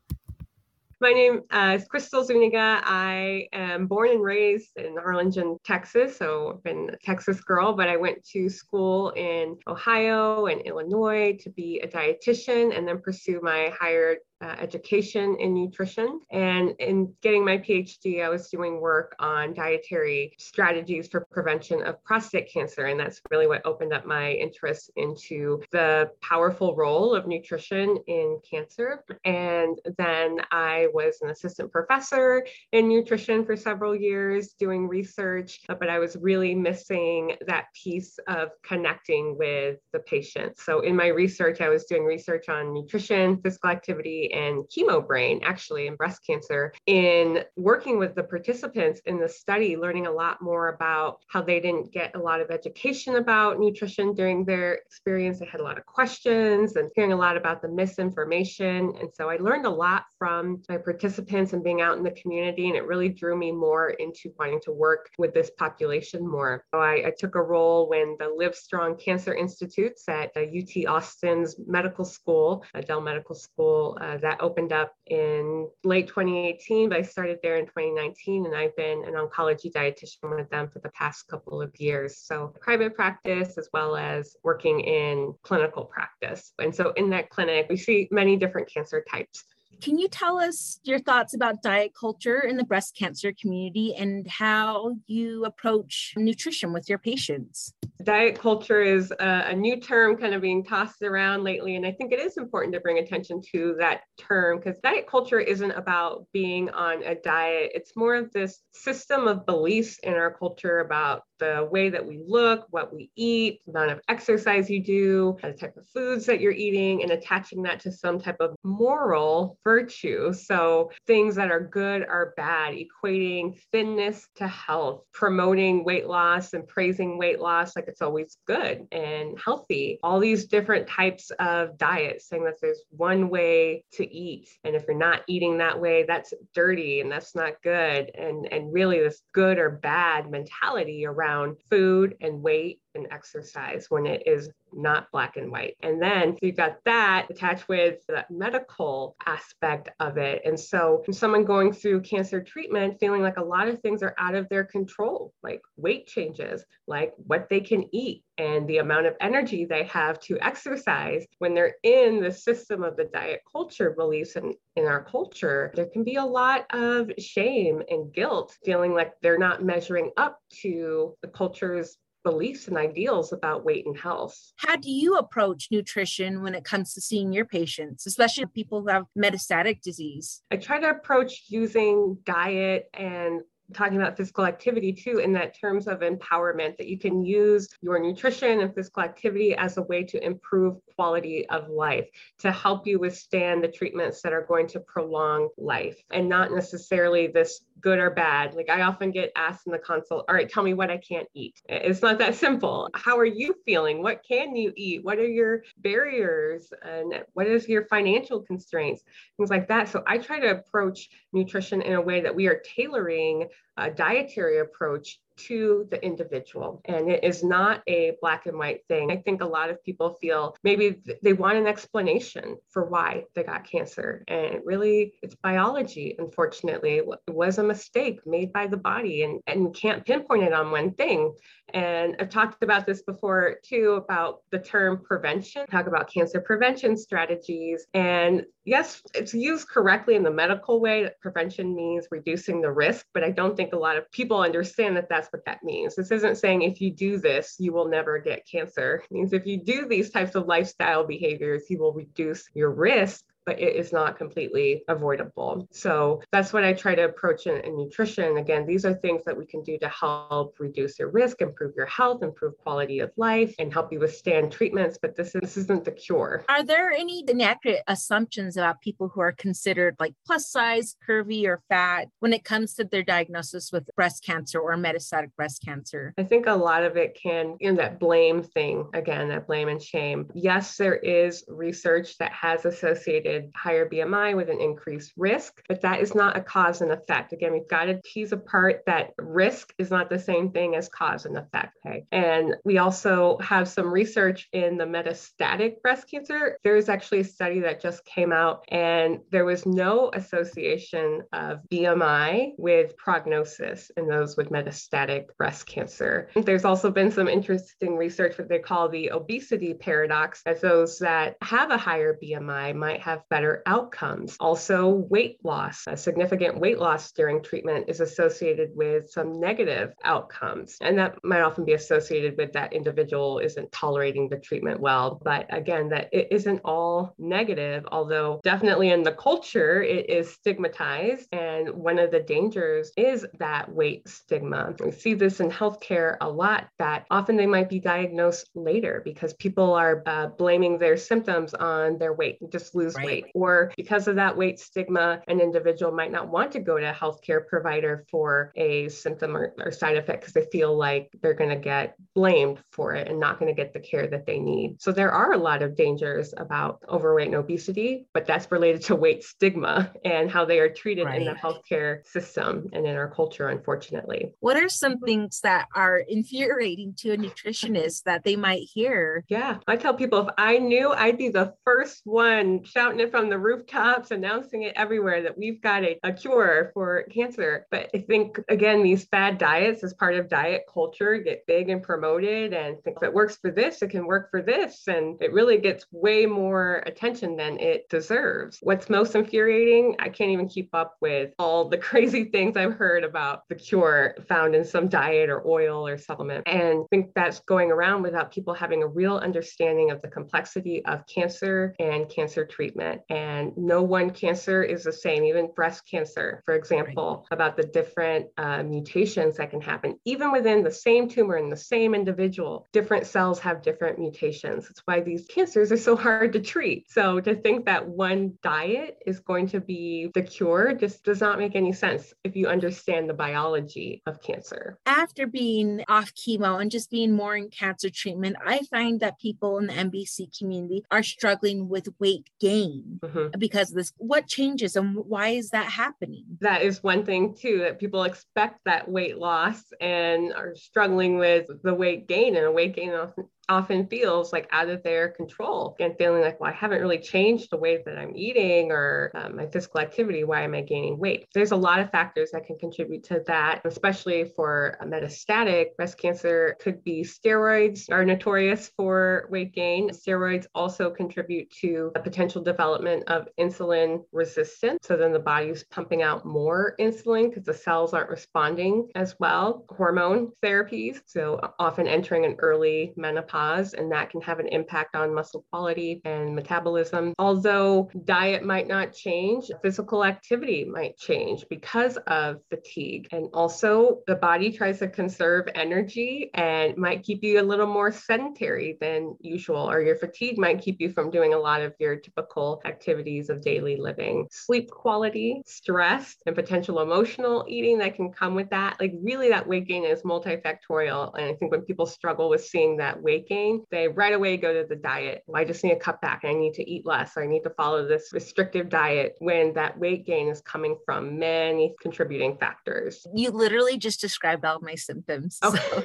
[1.03, 2.79] My name uh, is Krystle Zuniga.
[2.81, 6.15] I am born and raised in Harlingen, Texas.
[6.15, 11.37] So I've been a Texas girl, but I went to school in Ohio and Illinois
[11.41, 16.19] to be a dietitian and then pursue my higher uh, education in nutrition.
[16.29, 22.03] And in getting my PhD, I was doing work on dietary strategies for prevention of
[22.03, 22.87] prostate cancer.
[22.87, 28.39] And that's really what opened up my interest into the powerful role of nutrition in
[28.49, 29.05] cancer.
[29.23, 35.89] And then I was an assistant professor in nutrition for several years doing research, but
[35.89, 40.59] I was really missing that piece of connecting with the patient.
[40.59, 45.41] So in my research, I was doing research on nutrition, physical activity, and chemo brain,
[45.43, 46.73] actually, in breast cancer.
[46.87, 51.59] In working with the participants in the study, learning a lot more about how they
[51.59, 55.39] didn't get a lot of education about nutrition during their experience.
[55.39, 58.93] They had a lot of questions and hearing a lot about the misinformation.
[58.99, 62.67] And so I learned a lot from my participants and being out in the community.
[62.67, 66.63] And it really drew me more into wanting to work with this population more.
[66.73, 72.05] So I, I took a role when the Livestrong Cancer Institutes at UT Austin's medical
[72.05, 77.57] school, Dell Medical School, uh, that opened up in late 2018, but I started there
[77.57, 81.71] in 2019 and I've been an oncology dietitian with them for the past couple of
[81.79, 82.17] years.
[82.17, 86.53] So private practice as well as working in clinical practice.
[86.59, 89.43] And so in that clinic, we see many different cancer types.
[89.83, 94.25] Can you tell us your thoughts about diet culture in the breast cancer community and
[94.29, 97.73] how you approach nutrition with your patients?
[98.01, 101.75] Diet culture is a, a, new term kind of being tossed around lately.
[101.75, 105.41] And I think it is important to bring attention to that term because diet culture
[105.41, 107.71] isn't about being on a diet.
[107.75, 112.21] It's more of this system of beliefs in our culture about the way that we
[112.25, 116.39] look, what we eat, the amount of exercise you do, the type of foods that
[116.39, 120.31] you're eating, and attaching that to some type of moral virtue.
[120.31, 126.65] So things that are good are bad, equating thinness to health, promoting weight loss and
[126.67, 129.99] praising weight loss like it's always good and healthy.
[130.01, 134.47] All these different types of diets saying that there's one way to eat.
[134.63, 138.11] And if you're not eating that way, that's dirty and that's not good.
[138.15, 143.87] And, and really this good or bad mentality around around food and weight and exercise
[143.89, 145.75] when it is not black and white.
[145.81, 150.41] And then you've got that attached with the medical aspect of it.
[150.45, 154.35] And so someone going through cancer treatment feeling like a lot of things are out
[154.35, 159.15] of their control, like weight changes, like what they can eat and the amount of
[159.21, 164.35] energy they have to exercise when they're in the system of the diet culture beliefs
[164.35, 169.13] and in our culture, there can be a lot of shame and guilt feeling like
[169.21, 174.37] they're not measuring up to the culture's beliefs and ideals about weight and health.
[174.57, 178.87] How do you approach nutrition when it comes to seeing your patients, especially people who
[178.87, 180.41] have metastatic disease?
[180.51, 183.41] I try to approach using diet and
[183.71, 187.99] talking about physical activity too in that terms of empowerment that you can use your
[187.99, 192.07] nutrition and physical activity as a way to improve quality of life
[192.37, 197.27] to help you withstand the treatments that are going to prolong life and not necessarily
[197.27, 198.53] this good or bad.
[198.53, 201.27] Like i often get asked in the consult all right tell me what i can't
[201.33, 201.61] eat.
[201.67, 202.89] It's not that simple.
[202.93, 204.01] How are you feeling?
[204.01, 205.03] What can you eat?
[205.03, 206.71] What are your barriers?
[206.83, 209.03] And what is your financial constraints?
[209.37, 209.89] Things like that.
[209.89, 213.47] So i try to approach nutrition in a way that we are tailoring
[213.95, 216.81] dietary approach to the individual.
[216.85, 219.11] And it is not a black and white thing.
[219.11, 223.43] I think a lot of people feel maybe they want an explanation for why they
[223.43, 224.23] got cancer.
[224.27, 226.97] And really, it's biology, unfortunately.
[226.97, 230.93] It was a mistake made by the body, and, and can't pinpoint it on one
[230.93, 231.33] thing.
[231.73, 236.95] And I've talked about this before too about the term prevention, talk about cancer prevention
[236.97, 237.87] strategies.
[237.93, 243.05] And yes, it's used correctly in the medical way that prevention means reducing the risk,
[243.13, 245.95] but I don't think a lot of people understand that that's what that means.
[245.95, 249.03] This isn't saying if you do this, you will never get cancer.
[249.03, 253.23] It means if you do these types of lifestyle behaviors, you will reduce your risk
[253.45, 255.67] but it is not completely avoidable.
[255.71, 258.37] So that's what I try to approach in, in, nutrition.
[258.37, 261.85] Again, these are things that we can do to help reduce your risk, improve your
[261.87, 264.97] health, improve quality of life, and help you withstand treatments.
[265.01, 266.45] But this, is, this isn't the cure.
[266.47, 271.61] Are there any inaccurate assumptions about people who are considered like plus size, curvy, or
[271.69, 276.13] fat when it comes to their diagnosis with breast cancer or metastatic breast cancer?
[276.17, 279.67] I think a lot of it can, you know, that blame thing, again, that blame
[279.67, 280.29] and shame.
[280.33, 286.01] Yes, there is research that has associated higher BMI with an increased risk, but that
[286.01, 287.33] is not a cause and effect.
[287.33, 291.25] Again, we've got to tease apart that risk is not the same thing as cause
[291.25, 291.77] and effect.
[291.85, 292.05] Okay.
[292.11, 296.57] And we also have some research in the metastatic breast cancer.
[296.63, 301.59] There is actually a study that just came out, and there was no association of
[301.71, 306.29] BMI with prognosis in those with metastatic breast cancer.
[306.35, 311.37] There's also been some interesting research what they call the obesity paradox, that those that
[311.41, 314.35] have a higher BMI might have better outcomes.
[314.39, 315.83] Also, weight loss.
[315.87, 320.77] A significant weight loss during treatment is associated with some negative outcomes.
[320.81, 325.21] And that might often be associated with that individual isn't tolerating the treatment well.
[325.23, 331.27] But again, that it isn't all negative, although definitely in the culture, it is stigmatized.
[331.31, 334.73] And one of the dangers is that weight stigma.
[334.83, 339.33] We see this in healthcare a lot that often they might be diagnosed later because
[339.33, 343.05] people are uh, blaming their symptoms on their weight, just lose right.
[343.05, 343.12] weight.
[343.33, 346.93] Or because of that weight stigma, an individual might not want to go to a
[346.93, 351.49] healthcare provider for a symptom or, or side effect because they feel like they're going
[351.49, 354.81] to get blamed for it and not going to get the care that they need.
[354.81, 358.95] So there are a lot of dangers about overweight and obesity, but that's related to
[358.95, 361.21] weight stigma and how they are treated right.
[361.21, 364.31] in the healthcare system and in our culture, unfortunately.
[364.39, 369.23] What are some things that are infuriating to a nutritionist that they might hear?
[369.27, 373.29] Yeah, I tell people if I knew, I'd be the first one shouting it from
[373.29, 377.67] the rooftops, announcing it everywhere that we've got a, a cure for cancer.
[377.69, 381.83] But I think, again, these fad diets as part of diet culture get big and
[381.83, 384.87] promoted and think if it works for this, it can work for this.
[384.87, 388.59] And it really gets way more attention than it deserves.
[388.61, 393.03] What's most infuriating, I can't even keep up with all the crazy things I've heard
[393.03, 396.47] about the cure found in some diet or oil or supplement.
[396.47, 400.83] And I think that's going around without people having a real understanding of the complexity
[400.85, 402.92] of cancer and cancer treatment.
[403.09, 407.35] And no one cancer is the same, even breast cancer, for example, right.
[407.35, 411.57] about the different uh, mutations that can happen, even within the same tumor in the
[411.57, 412.67] same individual.
[412.71, 414.67] Different cells have different mutations.
[414.67, 416.89] That's why these cancers are so hard to treat.
[416.91, 421.39] So to think that one diet is going to be the cure just does not
[421.39, 424.77] make any sense if you understand the biology of cancer.
[424.85, 429.57] After being off chemo and just being more in cancer treatment, I find that people
[429.57, 433.37] in the MBC community are struggling with weight gain mm-hmm.
[433.37, 433.93] because this.
[433.97, 436.25] What changes and why is that happening?
[436.41, 441.47] That is one thing too that people expect that weight loss and are struggling with
[441.63, 445.75] the weight gain and a weight gain often often feels like out of their control
[445.79, 449.35] and feeling like, well, I haven't really changed the way that I'm eating or um,
[449.35, 450.23] my physical activity.
[450.23, 451.27] Why am I gaining weight?
[451.33, 456.55] There's a lot of factors that can contribute to that, especially for metastatic breast cancer.
[456.59, 459.89] Could be steroids are notorious for weight gain.
[459.89, 464.79] Steroids also contribute to the potential development of insulin resistance.
[464.83, 469.65] So then the body's pumping out more insulin because the cells aren't responding as well.
[469.69, 474.95] Hormone therapies, so often entering an early menopause menopause, and that can have an impact
[474.95, 477.13] on muscle quality and metabolism.
[477.19, 483.07] Although diet might not change, physical activity might change because of fatigue.
[483.11, 487.91] And also, the body tries to conserve energy and might keep you a little more
[487.91, 491.95] sedentary than usual, or your fatigue might keep you from doing a lot of your
[491.95, 494.27] typical activities of daily living.
[494.31, 498.77] Sleep quality, stress, and potential emotional eating that can come with that.
[498.79, 501.13] Like, really, that weight gain is multifactorial.
[501.15, 504.53] And I think when people struggle with seeing that weight gain, they right away go
[504.53, 505.23] to the diet.
[505.27, 506.21] Well, I just need to cut back.
[506.23, 507.17] I need to eat less.
[507.17, 511.75] I need to follow this restrictive diet when that weight gain is coming from many
[511.81, 513.05] contributing factors.
[513.13, 515.39] You literally just described all my symptoms.
[515.43, 515.83] Okay.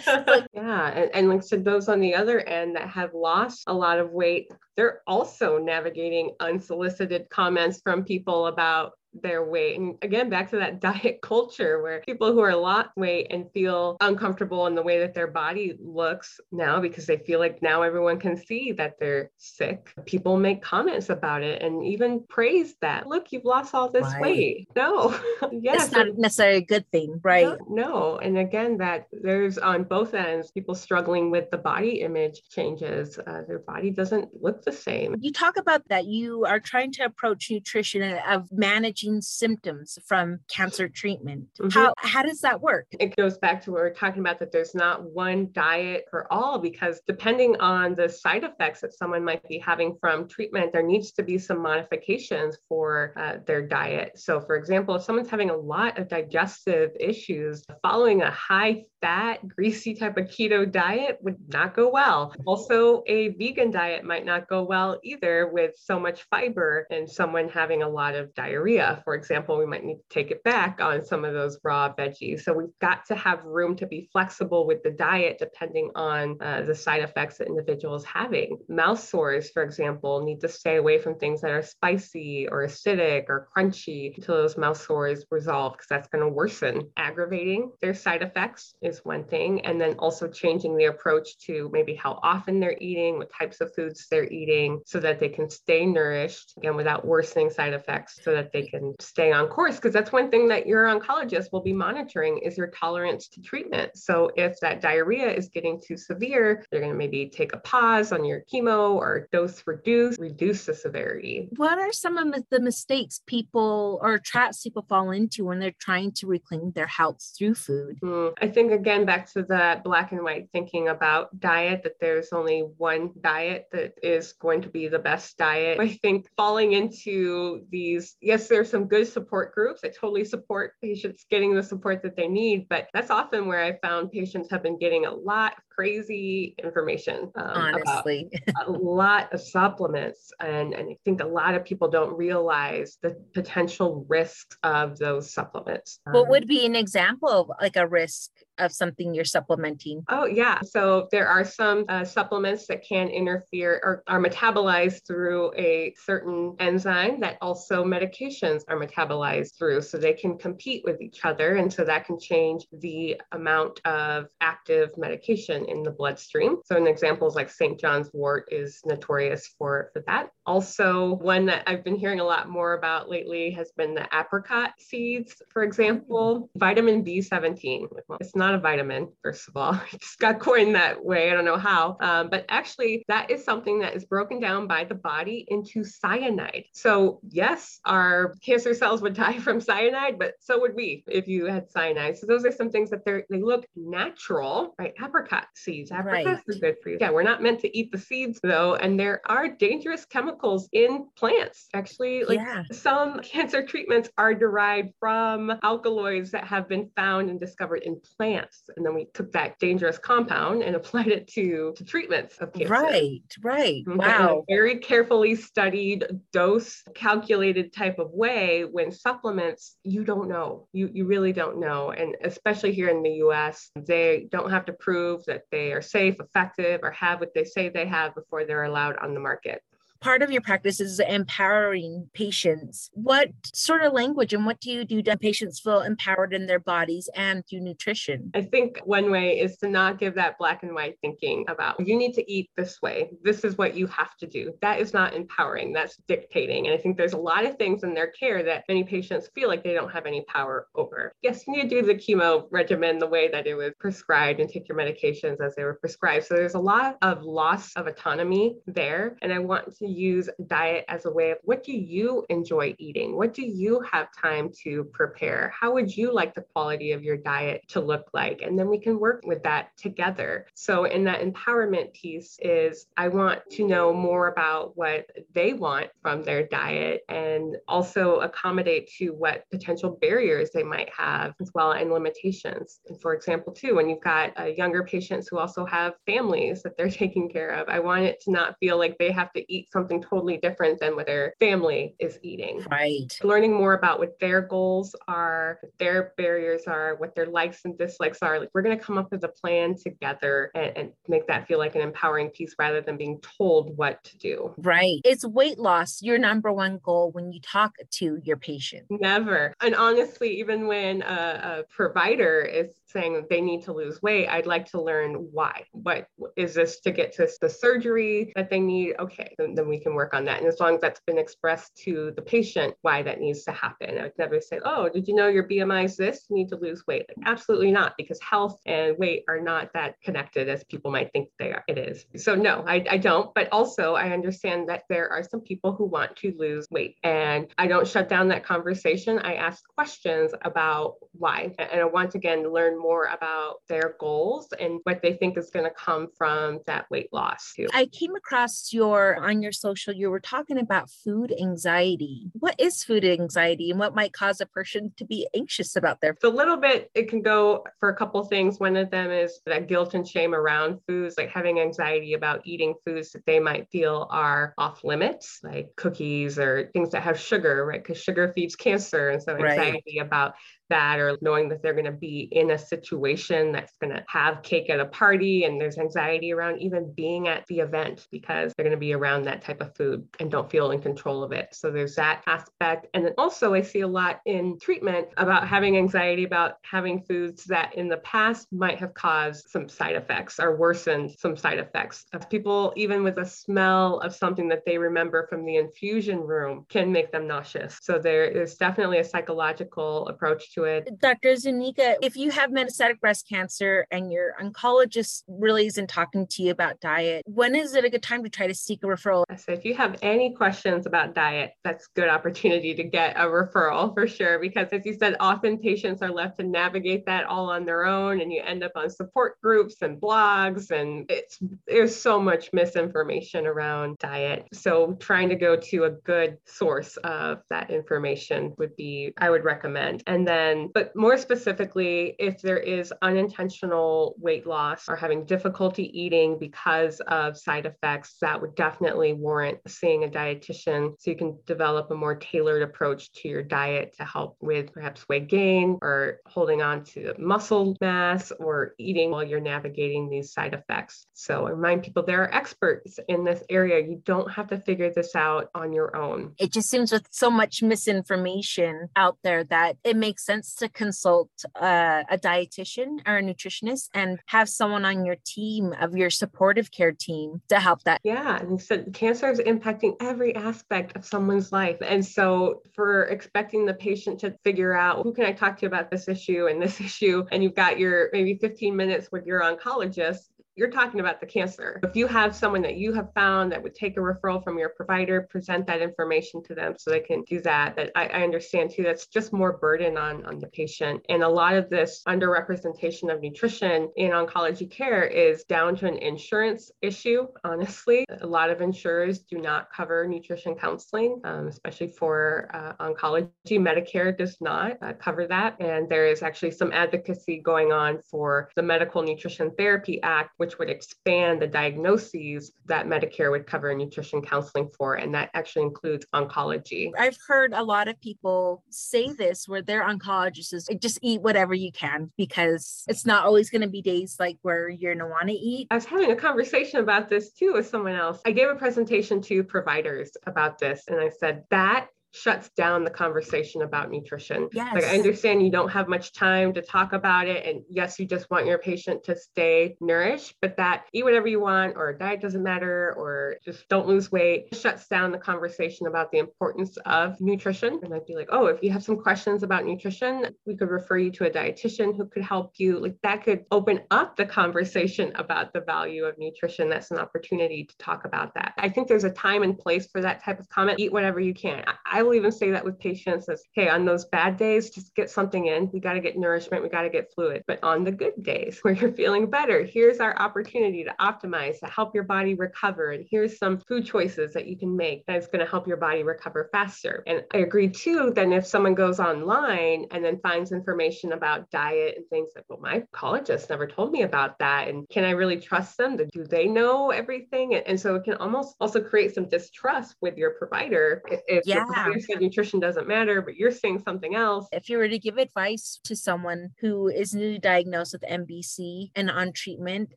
[0.00, 0.24] So.
[0.52, 0.88] yeah.
[0.88, 3.98] And, and like I said, those on the other end that have lost a lot
[3.98, 9.78] of weight, they're also navigating unsolicited comments from people about their weight.
[9.78, 13.50] And again, back to that diet culture where people who are a lot weight and
[13.52, 17.82] feel uncomfortable in the way that their body looks now because they feel like now
[17.82, 19.92] everyone can see that they're sick.
[20.06, 23.06] People make comments about it and even praise that.
[23.06, 24.22] Look, you've lost all this right.
[24.22, 24.68] weight.
[24.76, 25.18] No,
[25.52, 25.86] yes.
[25.86, 27.46] It's not necessarily a good thing, right?
[27.46, 28.18] No, no.
[28.18, 33.18] And again, that there's on both ends people struggling with the body image changes.
[33.18, 35.16] Uh, their body doesn't look the same.
[35.20, 39.98] You talk about that you are trying to approach nutrition and of managing managing symptoms
[40.06, 41.46] from cancer treatment.
[41.60, 41.78] Mm-hmm.
[41.78, 42.86] How, how does that work?
[42.98, 46.58] It goes back to what we're talking about that there's not one diet for all
[46.58, 51.12] because depending on the side effects that someone might be having from treatment, there needs
[51.12, 54.18] to be some modifications for uh, their diet.
[54.18, 59.46] So, for example, if someone's having a lot of digestive issues, following a high fat,
[59.48, 62.34] greasy type of keto diet would not go well.
[62.44, 67.48] Also, a vegan diet might not go well either with so much fiber and someone
[67.48, 68.89] having a lot of diarrhea.
[68.90, 71.92] Diarrhea, for example, we might need to take it back on some of those raw
[71.94, 72.42] veggies.
[72.42, 76.62] So we've got to have room to be flexible with the diet depending on uh,
[76.62, 78.58] the side effects that individuals having.
[78.68, 83.24] Mouth sores, for example, need to stay away from things that are spicy or acidic
[83.28, 86.88] or crunchy until those mouth sores resolve because that's going to worsen.
[86.96, 91.94] Aggravating their side effects is one thing, and then also changing the approach to maybe
[91.94, 95.86] how often they're eating, what types of foods they're eating, so that they can stay
[95.86, 99.76] nourished again without worsening side effects, so that they can stay on course.
[99.76, 103.96] Because that's one thing that your oncologist will be monitoring is your tolerance to treatment.
[103.96, 108.12] So if that diarrhea is getting too severe, they're going to maybe take a pause
[108.12, 111.48] on your chemo or dose reduce, reduce the severity.
[111.56, 116.12] What are some of the mistakes people or traps people fall into when they're trying
[116.12, 117.98] to reclaim their health through food?
[118.02, 122.32] Mm, I think again back to that black and white thinking about diet that there's
[122.32, 125.78] only one diet that is going to be the best diet.
[125.80, 129.82] I think falling into these yes there's some good support groups.
[129.84, 133.78] I totally support patients getting the support that they need, but that's often where I
[133.86, 138.28] found patients have been getting a lot crazy information um, honestly
[138.66, 143.16] a lot of supplements and, and i think a lot of people don't realize the
[143.32, 148.72] potential risks of those supplements what would be an example of like a risk of
[148.72, 150.04] something you're supplementing?
[150.08, 150.60] Oh, yeah.
[150.62, 156.54] So there are some uh, supplements that can interfere or are metabolized through a certain
[156.60, 159.82] enzyme that also medications are metabolized through.
[159.82, 161.56] So they can compete with each other.
[161.56, 166.58] And so that can change the amount of active medication in the bloodstream.
[166.64, 167.78] So an example is like St.
[167.78, 170.30] John's wort is notorious for, for that.
[170.46, 174.72] Also, one that I've been hearing a lot more about lately has been the apricot
[174.78, 177.86] seeds, for example, vitamin B17.
[178.08, 179.80] Well, it's not a vitamin, first of all.
[179.92, 181.30] It just got coined that way.
[181.30, 181.96] I don't know how.
[182.00, 186.64] Um, but actually, that is something that is broken down by the body into cyanide.
[186.72, 191.46] So, yes, our cancer cells would die from cyanide, but so would we if you
[191.46, 192.18] had cyanide.
[192.18, 194.94] So, those are some things that they look natural, right?
[195.02, 195.90] Apricot seeds.
[195.90, 196.56] Apricots right.
[196.56, 196.98] are good for you.
[197.00, 198.74] Yeah, we're not meant to eat the seeds though.
[198.76, 201.68] And there are dangerous chemicals in plants.
[201.74, 202.64] Actually, like yeah.
[202.72, 208.30] some cancer treatments are derived from alkaloids that have been found and discovered in plants
[208.40, 208.70] plants.
[208.76, 212.72] And then we took that dangerous compound and applied it to, to treatments of cancer.
[212.72, 213.84] Right, right.
[213.86, 214.00] Mm-hmm.
[214.00, 214.08] Okay.
[214.08, 214.44] Wow.
[214.48, 220.68] very carefully studied, dose calculated type of way when supplements, you don't know.
[220.72, 221.90] You, you really don't know.
[221.90, 226.16] And especially here in the US, they don't have to prove that they are safe,
[226.20, 229.62] effective, or have what they say they have before they're allowed on the market
[230.00, 232.90] part of your practice is empowering patients.
[232.94, 236.58] What sort of language and what do you do to patients feel empowered in their
[236.58, 238.30] bodies and through nutrition?
[238.34, 241.96] I think one way is to not give that black and white thinking about you
[241.96, 243.10] need to eat this way.
[243.22, 244.52] This is what you have to do.
[244.62, 246.66] That is not empowering, that's dictating.
[246.66, 249.48] And I think there's a lot of things in their care that many patients feel
[249.48, 251.12] like they don't have any power over.
[251.22, 254.48] Yes, you need to do the chemo regimen the way that it was prescribed and
[254.48, 256.26] take your medications as they were prescribed.
[256.26, 259.16] So there's a lot of loss of autonomy there.
[259.22, 263.16] And I want to use diet as a way of what do you enjoy eating?
[263.16, 265.52] What do you have time to prepare?
[265.58, 268.42] How would you like the quality of your diet to look like?
[268.42, 270.46] And then we can work with that together.
[270.54, 275.88] So, in that empowerment piece, is I want to know more about what they want
[276.02, 281.72] from their diet and also accommodate to what potential barriers they might have as well
[281.72, 282.80] and limitations.
[282.88, 286.76] And for example, too, when you've got uh, younger patients who also have families that
[286.76, 289.68] they're taking care of, I want it to not feel like they have to eat
[289.80, 292.64] something totally different than what their family is eating.
[292.70, 293.18] Right.
[293.22, 297.78] Learning more about what their goals are, what their barriers are, what their likes and
[297.78, 298.38] dislikes are.
[298.38, 301.58] Like we're going to come up with a plan together and, and make that feel
[301.58, 304.54] like an empowering piece rather than being told what to do.
[304.58, 305.00] Right.
[305.04, 308.86] Is weight loss your number one goal when you talk to your patient?
[308.90, 309.54] Never.
[309.62, 314.46] And honestly, even when a, a provider is saying they need to lose weight, I'd
[314.46, 315.64] like to learn why.
[315.72, 318.94] What is this to get to the surgery that they need?
[318.98, 320.38] Okay, then, then, we can work on that.
[320.38, 323.98] And as long as that's been expressed to the patient, why that needs to happen.
[323.98, 326.26] I would never say, oh, did you know your BMI is this?
[326.28, 327.06] You need to lose weight.
[327.08, 331.28] Like, absolutely not, because health and weight are not that connected as people might think
[331.38, 331.64] they are.
[331.68, 332.06] It is.
[332.16, 333.32] So no, I, I don't.
[333.34, 336.96] But also I understand that there are some people who want to lose weight.
[337.02, 339.18] And I don't shut down that conversation.
[339.18, 341.54] I ask questions about why.
[341.58, 345.36] And I want to again to learn more about their goals and what they think
[345.36, 347.66] is going to come from that weight loss too.
[347.74, 352.30] I came across your on your social, you were talking about food anxiety.
[352.32, 356.14] What is food anxiety and what might cause a person to be anxious about their
[356.14, 356.30] food?
[356.30, 358.60] a little bit, it can go for a couple things.
[358.60, 362.74] One of them is that guilt and shame around foods, like having anxiety about eating
[362.84, 367.66] foods that they might feel are off limits, like cookies or things that have sugar,
[367.66, 367.82] right?
[367.82, 369.10] Because sugar feeds cancer.
[369.10, 370.06] And so anxiety right.
[370.06, 370.34] about
[370.70, 374.42] that or knowing that they're going to be in a situation that's going to have
[374.42, 378.64] cake at a party and there's anxiety around even being at the event because they're
[378.64, 381.48] going to be around that type of food and don't feel in control of it.
[381.52, 382.86] So there's that aspect.
[382.94, 387.44] And then also, I see a lot in treatment about having anxiety about having foods
[387.44, 392.06] that in the past might have caused some side effects or worsened some side effects.
[392.30, 396.92] People, even with a smell of something that they remember from the infusion room, can
[396.92, 397.78] make them nauseous.
[397.82, 401.00] So there is definitely a psychological approach to to it.
[401.00, 401.36] Dr.
[401.36, 406.50] Zuniga, if you have metastatic breast cancer and your oncologist really isn't talking to you
[406.50, 409.24] about diet, when is it a good time to try to seek a referral?
[409.36, 413.24] So if you have any questions about diet, that's a good opportunity to get a
[413.24, 414.38] referral for sure.
[414.38, 418.20] Because as you said, often patients are left to navigate that all on their own
[418.20, 423.46] and you end up on support groups and blogs and it's there's so much misinformation
[423.46, 424.46] around diet.
[424.52, 429.44] So trying to go to a good source of that information would be I would
[429.44, 430.02] recommend.
[430.06, 436.38] And then but more specifically, if there is unintentional weight loss or having difficulty eating
[436.38, 441.90] because of side effects, that would definitely warrant seeing a dietitian so you can develop
[441.90, 446.62] a more tailored approach to your diet to help with perhaps weight gain or holding
[446.62, 451.06] on to muscle mass or eating while you're navigating these side effects.
[451.12, 453.86] So I remind people there are experts in this area.
[453.86, 456.34] You don't have to figure this out on your own.
[456.38, 461.30] It just seems with so much misinformation out there that it makes sense to consult
[461.60, 466.70] uh, a dietitian or a nutritionist and have someone on your team of your supportive
[466.70, 468.00] care team to help that.
[468.04, 473.66] Yeah, and so cancer is impacting every aspect of someone's life, and so for expecting
[473.66, 476.80] the patient to figure out who can I talk to about this issue and this
[476.88, 480.28] issue, and you've got your maybe 15 minutes with your oncologist
[480.60, 481.80] you're talking about the cancer.
[481.82, 484.68] If you have someone that you have found that would take a referral from your
[484.68, 487.76] provider, present that information to them so they can do that.
[487.76, 491.02] That I, I understand too, that's just more burden on, on the patient.
[491.08, 495.96] And a lot of this underrepresentation of nutrition in oncology care is down to an
[495.96, 498.04] insurance issue, honestly.
[498.20, 503.30] A lot of insurers do not cover nutrition counseling, um, especially for uh, oncology.
[503.52, 505.58] Medicare does not uh, cover that.
[505.58, 510.49] And there is actually some advocacy going on for the Medical Nutrition Therapy Act, which
[510.58, 514.94] would expand the diagnoses that Medicare would cover nutrition counseling for.
[514.94, 516.90] And that actually includes oncology.
[516.98, 521.54] I've heard a lot of people say this where their oncologist is just eat whatever
[521.54, 525.10] you can because it's not always going to be days like where you're going to
[525.10, 525.68] want to eat.
[525.70, 528.20] I was having a conversation about this too with someone else.
[528.26, 532.90] I gave a presentation to providers about this and I said that shuts down the
[532.90, 534.48] conversation about nutrition.
[534.52, 534.74] Yes.
[534.74, 537.46] Like I understand you don't have much time to talk about it.
[537.46, 541.40] And yes, you just want your patient to stay nourished, but that eat whatever you
[541.40, 546.10] want or diet doesn't matter or just don't lose weight shuts down the conversation about
[546.10, 547.80] the importance of nutrition.
[547.82, 550.98] And I'd be like, oh, if you have some questions about nutrition, we could refer
[550.98, 552.78] you to a dietitian who could help you.
[552.78, 556.68] Like that could open up the conversation about the value of nutrition.
[556.68, 558.52] That's an opportunity to talk about that.
[558.58, 560.80] I think there's a time and place for that type of comment.
[560.80, 561.64] Eat whatever you can.
[561.90, 564.94] I I will even say that with patients as, hey, on those bad days, just
[564.94, 565.68] get something in.
[565.70, 566.62] We got to get nourishment.
[566.62, 567.42] We got to get fluid.
[567.46, 571.66] But on the good days where you're feeling better, here's our opportunity to optimize, to
[571.66, 572.92] help your body recover.
[572.92, 576.02] And here's some food choices that you can make that's going to help your body
[576.02, 577.02] recover faster.
[577.06, 581.96] And I agree too, then if someone goes online and then finds information about diet
[581.98, 584.68] and things like, well, my oncologist never told me about that.
[584.68, 585.98] And can I really trust them?
[585.98, 587.56] Do they know everything?
[587.56, 592.00] And so it can almost also create some distrust with your provider if yeah you
[592.00, 594.46] said nutrition doesn't matter, but you're saying something else.
[594.52, 599.10] If you were to give advice to someone who is newly diagnosed with MBC and
[599.10, 599.92] on treatment,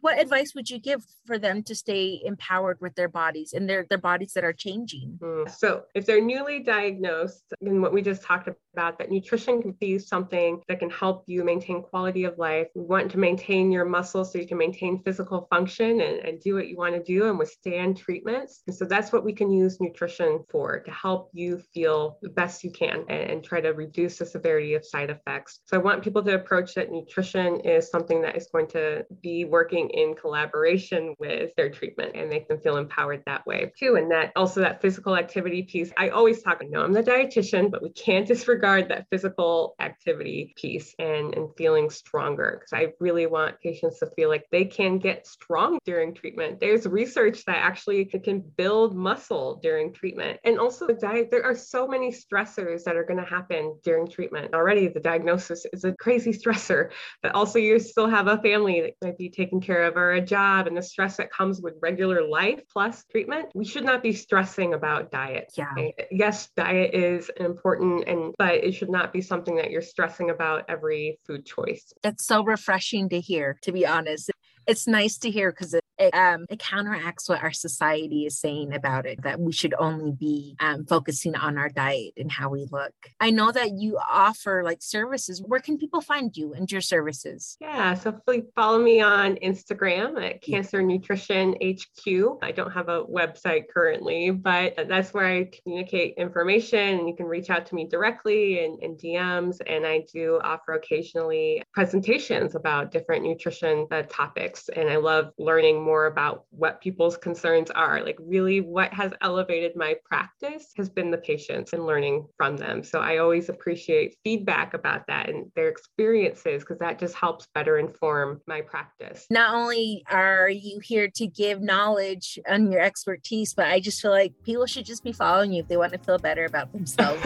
[0.00, 3.86] what advice would you give for them to stay empowered with their bodies and their,
[3.88, 5.18] their bodies that are changing?
[5.20, 5.50] Mm.
[5.50, 9.98] So if they're newly diagnosed, and what we just talked about, that nutrition can be
[9.98, 12.68] something that can help you maintain quality of life.
[12.74, 16.54] We want to maintain your muscles so you can maintain physical function and, and do
[16.54, 18.62] what you want to do and withstand treatments.
[18.66, 22.62] And so that's what we can use nutrition for to help you feel the best
[22.62, 25.60] you can and, and try to reduce the severity of side effects.
[25.64, 29.44] So I want people to approach that nutrition is something that is going to be
[29.44, 33.96] working in collaboration with their treatment and make them feel empowered that way too.
[33.96, 35.90] And that also that physical activity piece.
[35.96, 40.54] I always talk, I know I'm the dietitian, but we can't disregard that physical activity
[40.56, 44.98] piece and, and feeling stronger because I really want patients to feel like they can
[44.98, 46.60] get strong during treatment.
[46.60, 50.40] There's research that actually can build muscle during treatment.
[50.44, 54.08] And also the diet, there are so many stressors that are going to happen during
[54.08, 54.54] treatment.
[54.54, 56.90] Already the diagnosis is a crazy stressor,
[57.22, 60.20] but also you still have a family that might be taken care of or a
[60.20, 63.48] job and the stress that comes with regular life plus treatment.
[63.54, 65.52] We should not be stressing about diet.
[65.56, 65.72] Yeah.
[66.10, 70.64] Yes, diet is important and but it should not be something that you're stressing about
[70.68, 71.92] every food choice.
[72.02, 74.30] That's so refreshing to hear, to be honest
[74.66, 79.06] it's nice to hear because it, um, it counteracts what our society is saying about
[79.06, 82.92] it that we should only be um, focusing on our diet and how we look.
[83.20, 85.42] I know that you offer like services.
[85.44, 87.56] Where can people find you and your services?
[87.60, 93.04] Yeah so please follow me on instagram at cancer nutrition hq i don't have a
[93.04, 97.86] website currently but that's where i communicate information and you can reach out to me
[97.86, 104.68] directly in, in dms and i do offer occasionally presentations about different nutrition uh, topics
[104.70, 108.02] and I love learning more about what people's concerns are.
[108.02, 112.82] Like, really, what has elevated my practice has been the patients and learning from them.
[112.82, 117.78] So I always appreciate feedback about that and their experiences because that just helps better
[117.78, 119.26] inform my practice.
[119.30, 124.10] Not only are you here to give knowledge on your expertise, but I just feel
[124.10, 127.25] like people should just be following you if they want to feel better about themselves.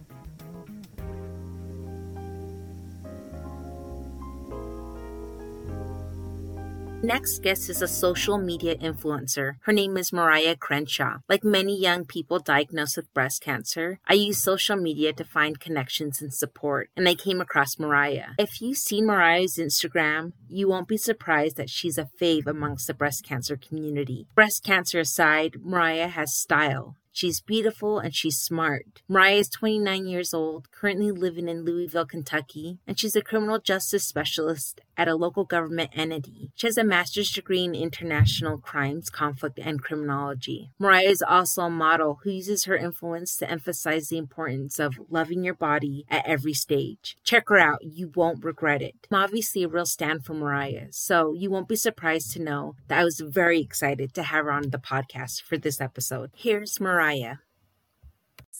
[7.02, 9.54] Next guest is a social media influencer.
[9.62, 11.20] Her name is Mariah Crenshaw.
[11.30, 16.20] Like many young people diagnosed with breast cancer, I use social media to find connections
[16.20, 18.32] and support, and I came across Mariah.
[18.38, 22.92] If you've seen Mariah's Instagram, you won't be surprised that she's a fave amongst the
[22.92, 24.26] breast cancer community.
[24.34, 26.96] Breast cancer aside, Mariah has style.
[27.12, 29.02] She's beautiful and she's smart.
[29.08, 34.04] Mariah is 29 years old, currently living in Louisville, Kentucky, and she's a criminal justice
[34.04, 36.50] specialist at a local government entity.
[36.54, 40.70] She has a master's degree in international crimes, conflict, and criminology.
[40.78, 45.42] Mariah is also a model who uses her influence to emphasize the importance of loving
[45.42, 47.16] your body at every stage.
[47.24, 48.94] Check her out, you won't regret it.
[49.10, 53.00] I'm obviously a real stand for Mariah, so you won't be surprised to know that
[53.00, 56.30] I was very excited to have her on the podcast for this episode.
[56.36, 56.99] Here's Mariah.
[57.00, 57.36] Mariah.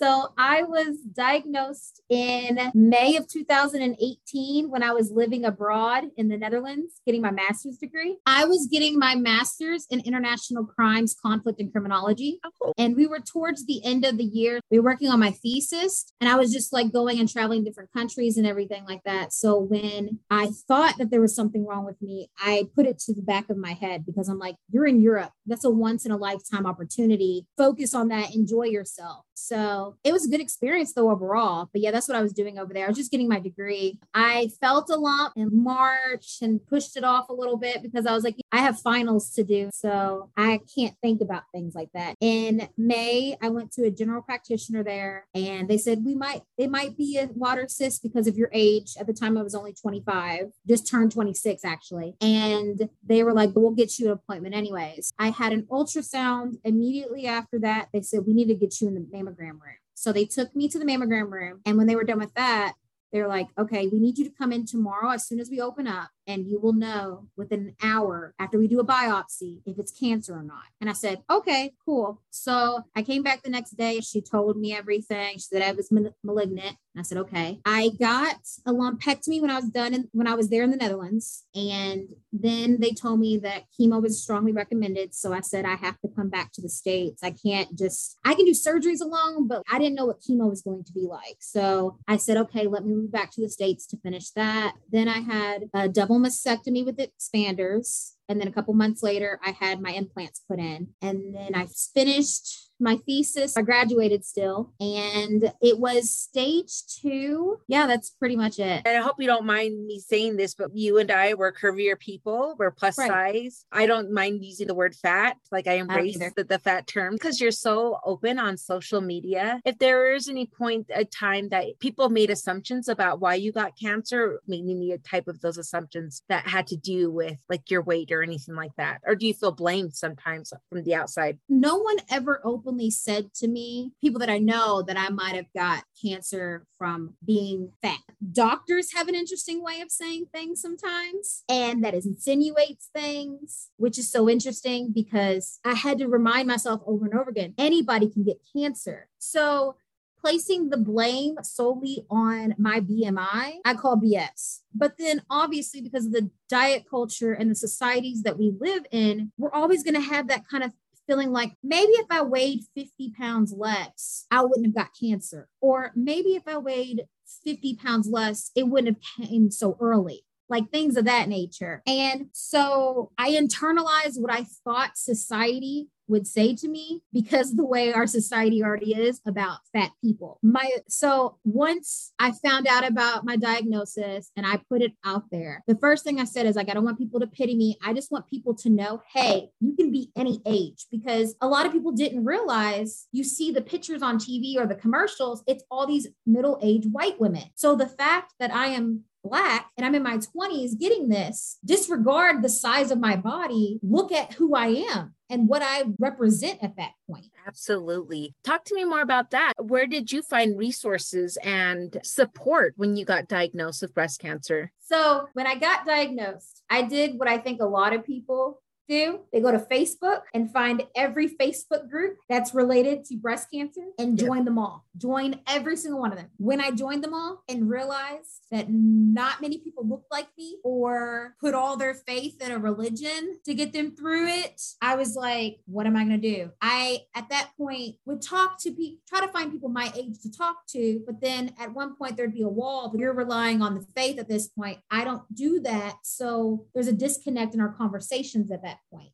[0.01, 6.39] So I was diagnosed in May of 2018 when I was living abroad in the
[6.39, 8.17] Netherlands, getting my master's degree.
[8.25, 12.41] I was getting my master's in international crimes, conflict, and criminology.
[12.63, 12.73] Oh.
[12.79, 14.61] And we were towards the end of the year.
[14.71, 17.93] We were working on my thesis, and I was just like going and traveling different
[17.93, 19.35] countries and everything like that.
[19.35, 23.13] So when I thought that there was something wrong with me, I put it to
[23.13, 25.33] the back of my head because I'm like, you're in Europe.
[25.45, 27.47] That's a once in a lifetime opportunity.
[27.59, 28.35] Focus on that.
[28.35, 29.27] Enjoy yourself.
[29.41, 31.69] So it was a good experience though overall.
[31.73, 32.85] But yeah, that's what I was doing over there.
[32.85, 33.99] I was just getting my degree.
[34.15, 38.13] I felt a lump in March and pushed it off a little bit because I
[38.13, 39.71] was like, I have finals to do.
[39.73, 42.17] So I can't think about things like that.
[42.21, 46.71] In May, I went to a general practitioner there and they said we might, it
[46.71, 48.95] might be a water cyst because of your age.
[48.99, 52.15] At the time I was only 25, just turned 26 actually.
[52.21, 55.13] And they were like, we'll get you an appointment anyways.
[55.19, 57.89] I had an ultrasound immediately after that.
[57.93, 59.61] They said, we need to get you in the mammogram room.
[59.95, 61.61] So they took me to the mammogram room.
[61.67, 62.75] And when they were done with that,
[63.13, 65.87] they're like, okay, we need you to come in tomorrow as soon as we open
[65.87, 69.91] up and you will know within an hour after we do a biopsy if it's
[69.93, 70.65] cancer or not.
[70.81, 72.23] And I said, okay, cool.
[72.31, 74.01] So I came back the next day.
[74.01, 75.35] She told me everything.
[75.35, 76.77] She said I was malignant.
[76.95, 77.61] And I said, okay.
[77.65, 80.77] I got a lumpectomy when I was done in, when I was there in the
[80.77, 81.45] Netherlands.
[81.55, 85.15] And then they told me that chemo was strongly recommended.
[85.15, 87.23] So I said, I have to come back to the States.
[87.23, 90.63] I can't just, I can do surgeries alone, but I didn't know what chemo was
[90.63, 91.37] going to be like.
[91.41, 94.75] So I said, okay, let me move back to the States to finish that.
[94.91, 98.13] Then I had a double mastectomy with expanders.
[98.29, 100.89] And then a couple months later, I had my implants put in.
[101.03, 103.57] And then I finished my thesis.
[103.57, 107.59] I graduated still, and it was stage two.
[107.69, 108.83] Yeah, that's pretty much it.
[108.85, 111.99] And I hope you don't mind me saying this, but you and I were curvier
[111.99, 112.57] people.
[112.59, 113.09] We're plus right.
[113.09, 113.67] size.
[113.73, 115.37] I don't mind using the word fat.
[115.53, 119.61] Like I embrace the, the fat term because you're so open on social media.
[119.65, 123.79] If there is any point, a time that people made assumptions about why you got
[123.79, 128.13] cancer, maybe a type of those assumptions that had to do with like your weight
[128.13, 131.39] or anything like that, or do you feel blamed sometimes from the outside?
[131.49, 135.35] No one ever openly openly said to me, people that I know, that I might
[135.35, 137.99] have got cancer from being fat.
[138.33, 144.11] Doctors have an interesting way of saying things sometimes, and that insinuates things, which is
[144.11, 148.41] so interesting because I had to remind myself over and over again anybody can get
[148.55, 149.09] cancer.
[149.19, 149.75] So
[150.21, 154.61] placing the blame solely on my BMI, I call BS.
[154.73, 159.33] But then obviously, because of the diet culture and the societies that we live in,
[159.39, 160.73] we're always going to have that kind of
[161.11, 165.49] feeling like maybe if I weighed 50 pounds less, I wouldn't have got cancer.
[165.61, 167.03] Or maybe if I weighed
[167.45, 171.81] 50 pounds less, it wouldn't have came so early like things of that nature.
[171.87, 177.93] And so I internalized what I thought society would say to me because the way
[177.93, 180.39] our society already is about fat people.
[180.43, 185.63] My so once I found out about my diagnosis and I put it out there,
[185.67, 187.79] the first thing I said is like I don't want people to pity me.
[187.83, 191.67] I just want people to know, hey, you can be any age because a lot
[191.67, 195.87] of people didn't realize you see the pictures on TV or the commercials, it's all
[195.87, 197.45] these middle-aged white women.
[197.55, 202.43] So the fact that I am black and I'm in my 20s getting this, disregard
[202.43, 206.77] the size of my body, look at who I am and what I represent at
[206.77, 207.27] that point.
[207.47, 208.35] Absolutely.
[208.45, 209.55] Talk to me more about that.
[209.59, 214.73] Where did you find resources and support when you got diagnosed with breast cancer?
[214.79, 218.61] So, when I got diagnosed, I did what I think a lot of people
[218.91, 223.85] do, they go to Facebook and find every Facebook group that's related to breast cancer
[223.99, 224.45] and join yeah.
[224.45, 224.85] them all.
[224.99, 226.29] Join every single one of them.
[226.37, 231.37] When I joined them all and realized that not many people look like me or
[231.41, 235.61] put all their faith in a religion to get them through it, I was like,
[235.67, 236.51] what am I going to do?
[236.61, 240.33] I, at that point, would talk to people, try to find people my age to
[240.33, 241.01] talk to.
[241.07, 242.93] But then at one point, there'd be a wall.
[242.99, 244.79] You're relying on the faith at this point.
[244.91, 245.99] I don't do that.
[246.03, 249.13] So there's a disconnect in our conversations at that point.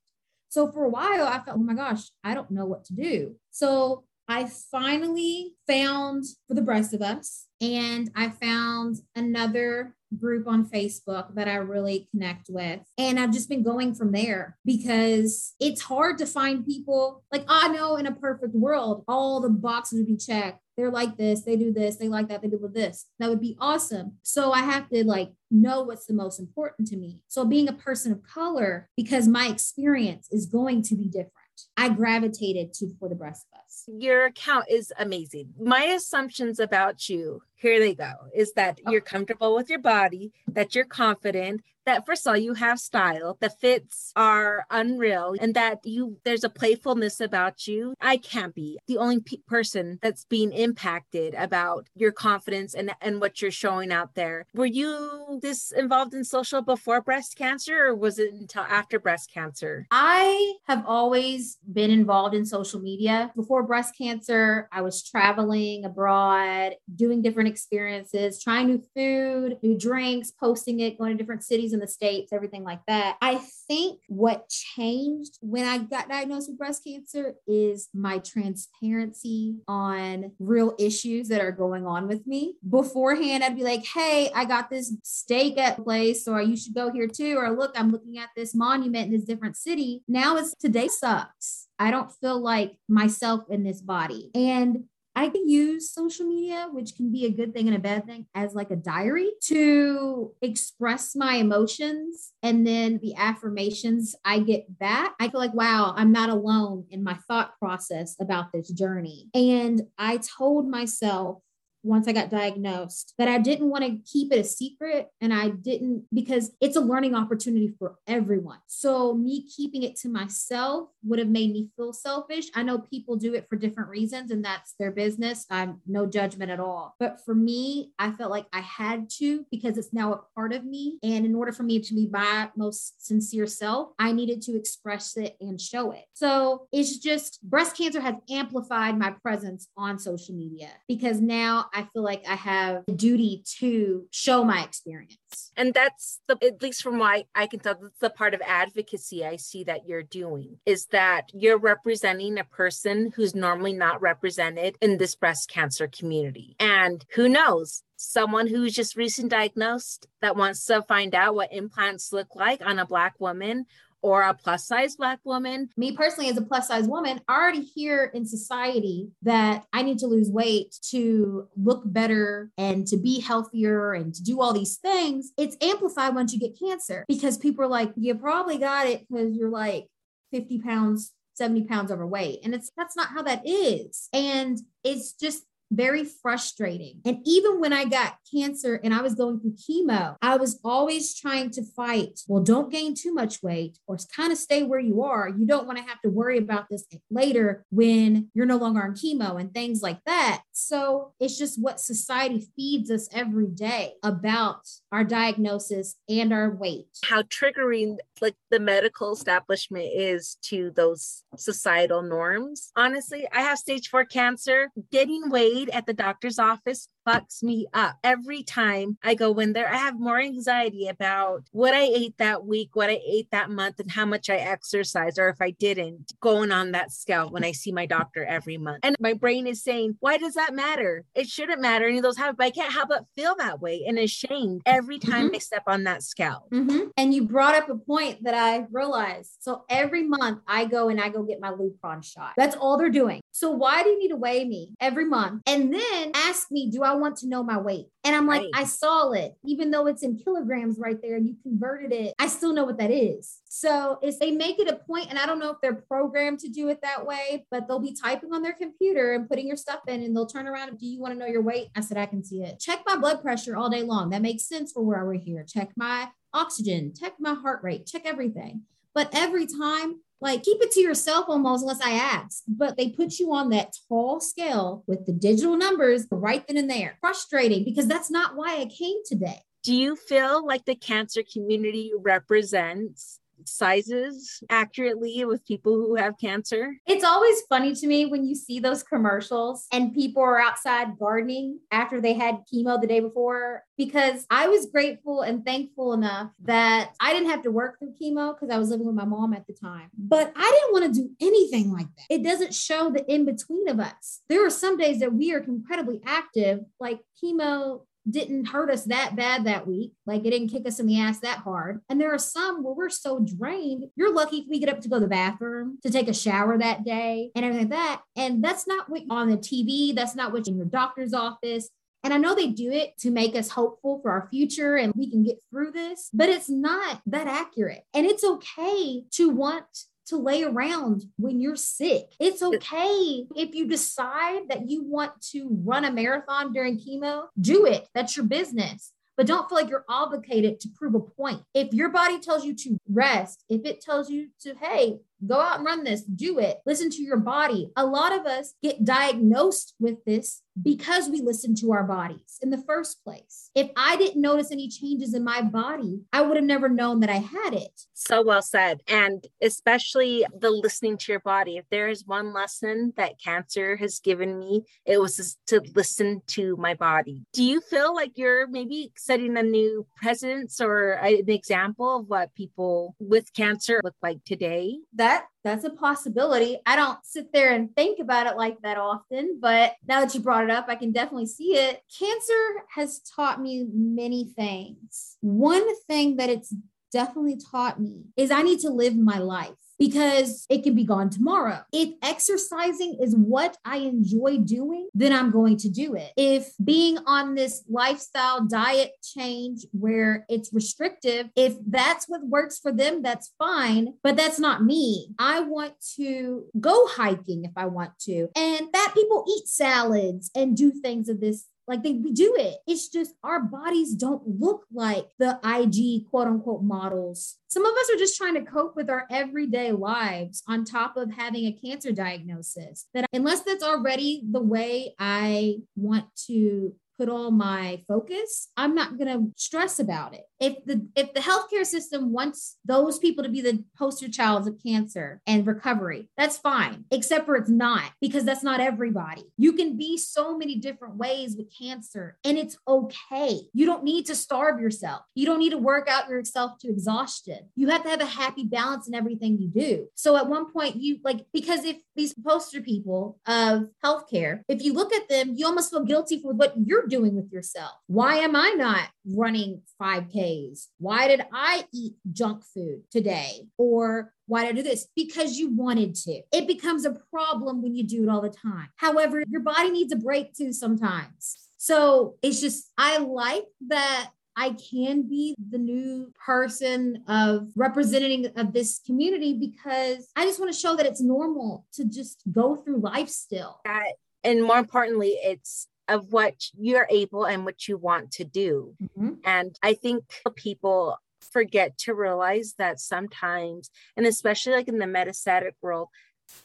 [0.48, 3.36] So for a while, I felt, oh my gosh, I don't know what to do.
[3.50, 10.68] So I finally found For the Breast of Us, and I found another group on
[10.68, 12.80] Facebook that I really connect with.
[12.96, 17.68] And I've just been going from there because it's hard to find people like I
[17.68, 21.56] know in a perfect world, all the boxes would be checked they're like this, they
[21.56, 23.06] do this, they like that, they do this.
[23.18, 24.18] That would be awesome.
[24.22, 27.20] So I have to like know what's the most important to me.
[27.28, 31.32] So being a person of color, because my experience is going to be different.
[31.76, 33.84] I gravitated to for the breast of us.
[33.86, 35.54] Your account is amazing.
[35.60, 38.92] My assumptions about you, here they go, is that oh.
[38.92, 43.38] you're comfortable with your body, that you're confident, that first of all you have style
[43.40, 47.94] the fits are unreal and that you there's a playfulness about you.
[48.00, 53.20] I can't be the only pe- person that's being impacted about your confidence and and
[53.20, 54.46] what you're showing out there.
[54.52, 59.32] Were you this involved in social before breast cancer or was it until after breast
[59.32, 59.86] cancer?
[59.90, 63.30] I have always been involved in social media.
[63.36, 70.30] Before breast cancer i was traveling abroad doing different experiences trying new food new drinks
[70.30, 73.16] posting it going to different cities in the States, everything like that.
[73.20, 80.32] I think what changed when I got diagnosed with breast cancer is my transparency on
[80.38, 82.54] real issues that are going on with me.
[82.68, 86.90] Beforehand, I'd be like, hey, I got this steak at place, or you should go
[86.90, 87.36] here too.
[87.36, 90.02] Or look, I'm looking at this monument in this different city.
[90.08, 91.68] Now it's today sucks.
[91.78, 94.30] I don't feel like myself in this body.
[94.34, 94.84] And
[95.16, 98.26] I can use social media, which can be a good thing and a bad thing,
[98.34, 102.32] as like a diary to express my emotions.
[102.42, 107.02] And then the affirmations I get back, I feel like, wow, I'm not alone in
[107.02, 109.30] my thought process about this journey.
[109.32, 111.38] And I told myself
[111.86, 115.50] once I got diagnosed that I didn't want to keep it a secret and I
[115.50, 118.58] didn't because it's a learning opportunity for everyone.
[118.66, 122.46] So me keeping it to myself would have made me feel selfish.
[122.54, 125.46] I know people do it for different reasons and that's their business.
[125.50, 126.96] I'm no judgment at all.
[126.98, 130.64] But for me, I felt like I had to because it's now a part of
[130.64, 134.56] me and in order for me to be my most sincere self, I needed to
[134.56, 136.04] express it and show it.
[136.14, 141.82] So it's just breast cancer has amplified my presence on social media because now I
[141.92, 145.52] feel like I have a duty to show my experience.
[145.58, 149.26] And that's the, at least from what I can tell, that's the part of advocacy
[149.26, 154.76] I see that you're doing is that you're representing a person who's normally not represented
[154.80, 156.56] in this breast cancer community.
[156.58, 162.10] And who knows, someone who's just recently diagnosed that wants to find out what implants
[162.10, 163.66] look like on a black woman
[164.02, 165.68] or a plus size black woman.
[165.76, 169.98] Me personally, as a plus size woman, I already hear in society that I need
[169.98, 174.76] to lose weight to look better and to be healthier and to do all these
[174.76, 175.32] things.
[175.36, 179.34] It's amplified once you get cancer because people are like, you probably got it because
[179.36, 179.88] you're like
[180.32, 182.40] 50 pounds 70 pounds overweight.
[182.44, 184.08] And it's that's not how that is.
[184.12, 187.00] And it's just very frustrating.
[187.04, 191.14] And even when I got cancer and I was going through chemo, I was always
[191.14, 192.20] trying to fight.
[192.28, 195.28] Well, don't gain too much weight or kind of stay where you are.
[195.28, 198.94] You don't want to have to worry about this later when you're no longer on
[198.94, 200.42] chemo and things like that.
[200.58, 206.86] So it's just what society feeds us every day about our diagnosis and our weight.
[207.04, 212.72] How triggering like the medical establishment is to those societal norms.
[212.74, 214.70] Honestly, I have stage four cancer.
[214.90, 217.96] Getting weighed at the doctor's office fucks me up.
[218.02, 222.44] Every time I go in there, I have more anxiety about what I ate that
[222.44, 226.12] week, what I ate that month, and how much I exercised, or if I didn't,
[226.20, 228.80] going on that scale when I see my doctor every month.
[228.82, 231.04] And my brain is saying, why does that matter?
[231.14, 231.86] It shouldn't matter.
[231.86, 235.26] And those have, but I can't help but feel that way and ashamed every time
[235.26, 235.36] mm-hmm.
[235.36, 236.46] I step on that scale.
[236.52, 236.88] Mm-hmm.
[236.96, 239.36] And you brought up a point that I realized.
[239.40, 242.32] So every month I go and I go get my Lupron shot.
[242.36, 243.20] That's all they're doing.
[243.32, 246.82] So why do you need to weigh me every month and then ask me, do
[246.82, 247.86] I want to know my weight?
[248.04, 248.50] And I'm like, right.
[248.54, 252.28] I saw it, even though it's in kilograms right there and you converted it, I
[252.28, 253.40] still know what that is.
[253.44, 256.48] So it's they make it a point, and I don't know if they're programmed to
[256.48, 259.80] do it that way, but they'll be typing on their computer and putting your stuff
[259.88, 261.68] in, and they'll turn around and do you want to know your weight?
[261.74, 262.60] I said, I can see it.
[262.60, 264.10] Check my blood pressure all day long.
[264.10, 265.44] That makes sense for where we're here.
[265.46, 268.62] Check my oxygen, check my heart rate, check everything.
[268.94, 272.42] But every time like keep it to yourself almost unless I ask.
[272.48, 276.70] But they put you on that tall scale with the digital numbers right then and
[276.70, 276.96] there.
[277.00, 279.40] Frustrating because that's not why I came today.
[279.62, 286.74] Do you feel like the cancer community represents sizes accurately with people who have cancer?
[286.86, 291.60] It's always funny to me when you see those commercials and people are outside gardening
[291.70, 296.92] after they had chemo the day before because I was grateful and thankful enough that
[297.00, 299.46] I didn't have to work through chemo because I was living with my mom at
[299.46, 299.90] the time.
[299.96, 302.14] But I didn't want to do anything like that.
[302.14, 304.22] It doesn't show the in between of us.
[304.28, 309.16] There are some days that we are incredibly active, like chemo didn't hurt us that
[309.16, 309.92] bad that week.
[310.06, 311.80] Like it didn't kick us in the ass that hard.
[311.88, 313.84] And there are some where we're so drained.
[313.96, 316.56] You're lucky if we get up to go to the bathroom, to take a shower
[316.58, 318.02] that day, and everything like that.
[318.16, 319.94] And that's not what on the TV.
[319.94, 321.68] That's not what in your doctor's office.
[322.04, 325.10] And I know they do it to make us hopeful for our future and we
[325.10, 327.82] can get through this, but it's not that accurate.
[327.92, 329.64] And it's okay to want
[330.06, 332.12] to lay around when you're sick.
[332.20, 337.66] It's okay if you decide that you want to run a marathon during chemo, do
[337.66, 337.88] it.
[337.94, 338.92] That's your business.
[339.16, 341.40] But don't feel like you're obligated to prove a point.
[341.54, 345.58] If your body tells you to rest, if it tells you to, hey, Go out
[345.58, 346.58] and run this, do it.
[346.66, 347.70] Listen to your body.
[347.76, 352.50] A lot of us get diagnosed with this because we listen to our bodies in
[352.50, 353.50] the first place.
[353.54, 357.10] If I didn't notice any changes in my body, I would have never known that
[357.10, 357.82] I had it.
[357.94, 358.80] So well said.
[358.88, 361.56] And especially the listening to your body.
[361.56, 366.56] If there is one lesson that cancer has given me, it was to listen to
[366.56, 367.22] my body.
[367.32, 372.34] Do you feel like you're maybe setting a new precedence or an example of what
[372.34, 374.78] people with cancer look like today?
[374.94, 376.58] That that that's a possibility.
[376.66, 380.20] I don't sit there and think about it like that often, but now that you
[380.20, 381.80] brought it up, I can definitely see it.
[381.96, 385.16] Cancer has taught me many things.
[385.20, 386.52] One thing that it's
[386.92, 391.10] definitely taught me is I need to live my life because it can be gone
[391.10, 391.60] tomorrow.
[391.72, 396.12] If exercising is what I enjoy doing, then I'm going to do it.
[396.16, 402.72] If being on this lifestyle diet change where it's restrictive, if that's what works for
[402.72, 405.08] them, that's fine, but that's not me.
[405.18, 408.28] I want to go hiking if I want to.
[408.36, 412.58] And fat people eat salads and do things of this like they do it.
[412.66, 417.36] It's just our bodies don't look like the IG quote unquote models.
[417.48, 421.10] Some of us are just trying to cope with our everyday lives on top of
[421.10, 422.86] having a cancer diagnosis.
[422.94, 428.98] That unless that's already the way I want to put all my focus, I'm not
[428.98, 430.22] going to stress about it.
[430.38, 434.62] If the if the healthcare system wants those people to be the poster child of
[434.62, 436.84] cancer and recovery, that's fine.
[436.90, 439.24] Except for it's not because that's not everybody.
[439.38, 443.40] You can be so many different ways with cancer and it's okay.
[443.54, 445.02] You don't need to starve yourself.
[445.14, 447.38] You don't need to work out yourself to exhaustion.
[447.54, 449.88] You have to have a happy balance in everything you do.
[449.94, 454.74] So at one point you like because if these poster people of healthcare, if you
[454.74, 457.72] look at them, you almost feel guilty for what you're doing with yourself.
[457.86, 460.68] Why am I not running 5Ks?
[460.78, 463.48] Why did I eat junk food today?
[463.58, 464.88] Or why did I do this?
[464.96, 466.22] Because you wanted to.
[466.32, 468.68] It becomes a problem when you do it all the time.
[468.76, 471.38] However, your body needs a break too sometimes.
[471.58, 478.52] So it's just, I like that I can be the new person of representing of
[478.52, 482.80] this community because I just want to show that it's normal to just go through
[482.80, 483.60] life still.
[483.64, 488.74] That, and more importantly, it's of what you're able and what you want to do.
[488.82, 489.14] Mm-hmm.
[489.24, 490.04] And I think
[490.34, 495.88] people forget to realize that sometimes, and especially like in the metastatic world,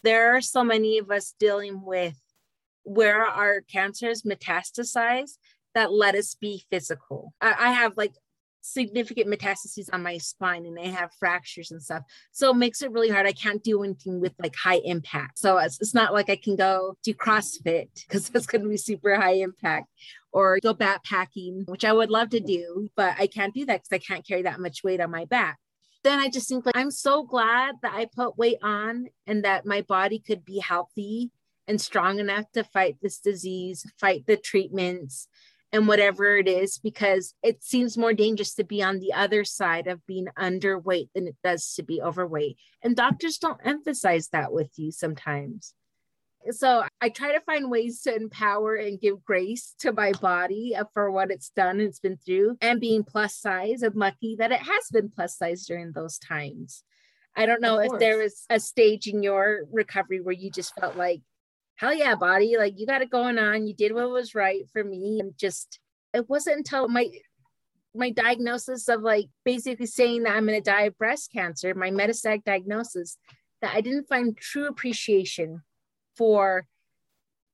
[0.03, 2.19] there are so many of us dealing with
[2.83, 5.37] where our cancers metastasize
[5.73, 7.33] that let us be physical.
[7.39, 8.13] I, I have like
[8.61, 12.03] significant metastases on my spine and I have fractures and stuff.
[12.31, 13.25] So it makes it really hard.
[13.25, 15.39] I can't do anything with like high impact.
[15.39, 18.77] So it's, it's not like I can go do CrossFit because that's going to be
[18.77, 19.87] super high impact
[20.31, 23.95] or go backpacking, which I would love to do, but I can't do that because
[23.95, 25.57] I can't carry that much weight on my back.
[26.03, 29.65] Then I just think like I'm so glad that I put weight on and that
[29.65, 31.31] my body could be healthy
[31.67, 35.27] and strong enough to fight this disease, fight the treatments,
[35.73, 39.87] and whatever it is because it seems more dangerous to be on the other side
[39.87, 42.57] of being underweight than it does to be overweight.
[42.81, 45.73] And doctors don't emphasize that with you sometimes.
[46.49, 51.11] So I try to find ways to empower and give grace to my body for
[51.11, 52.57] what it's done and it's been through.
[52.61, 56.83] And being plus size, I'm lucky that it has been plus size during those times.
[57.35, 60.97] I don't know if there was a stage in your recovery where you just felt
[60.97, 61.21] like
[61.81, 63.65] hell yeah, body, like you got it going on.
[63.65, 65.19] You did what was right for me.
[65.19, 65.79] And just,
[66.13, 67.09] it wasn't until my,
[67.95, 71.89] my diagnosis of like basically saying that I'm going to die of breast cancer, my
[71.89, 73.17] metastatic diagnosis,
[73.63, 75.63] that I didn't find true appreciation
[76.15, 76.67] for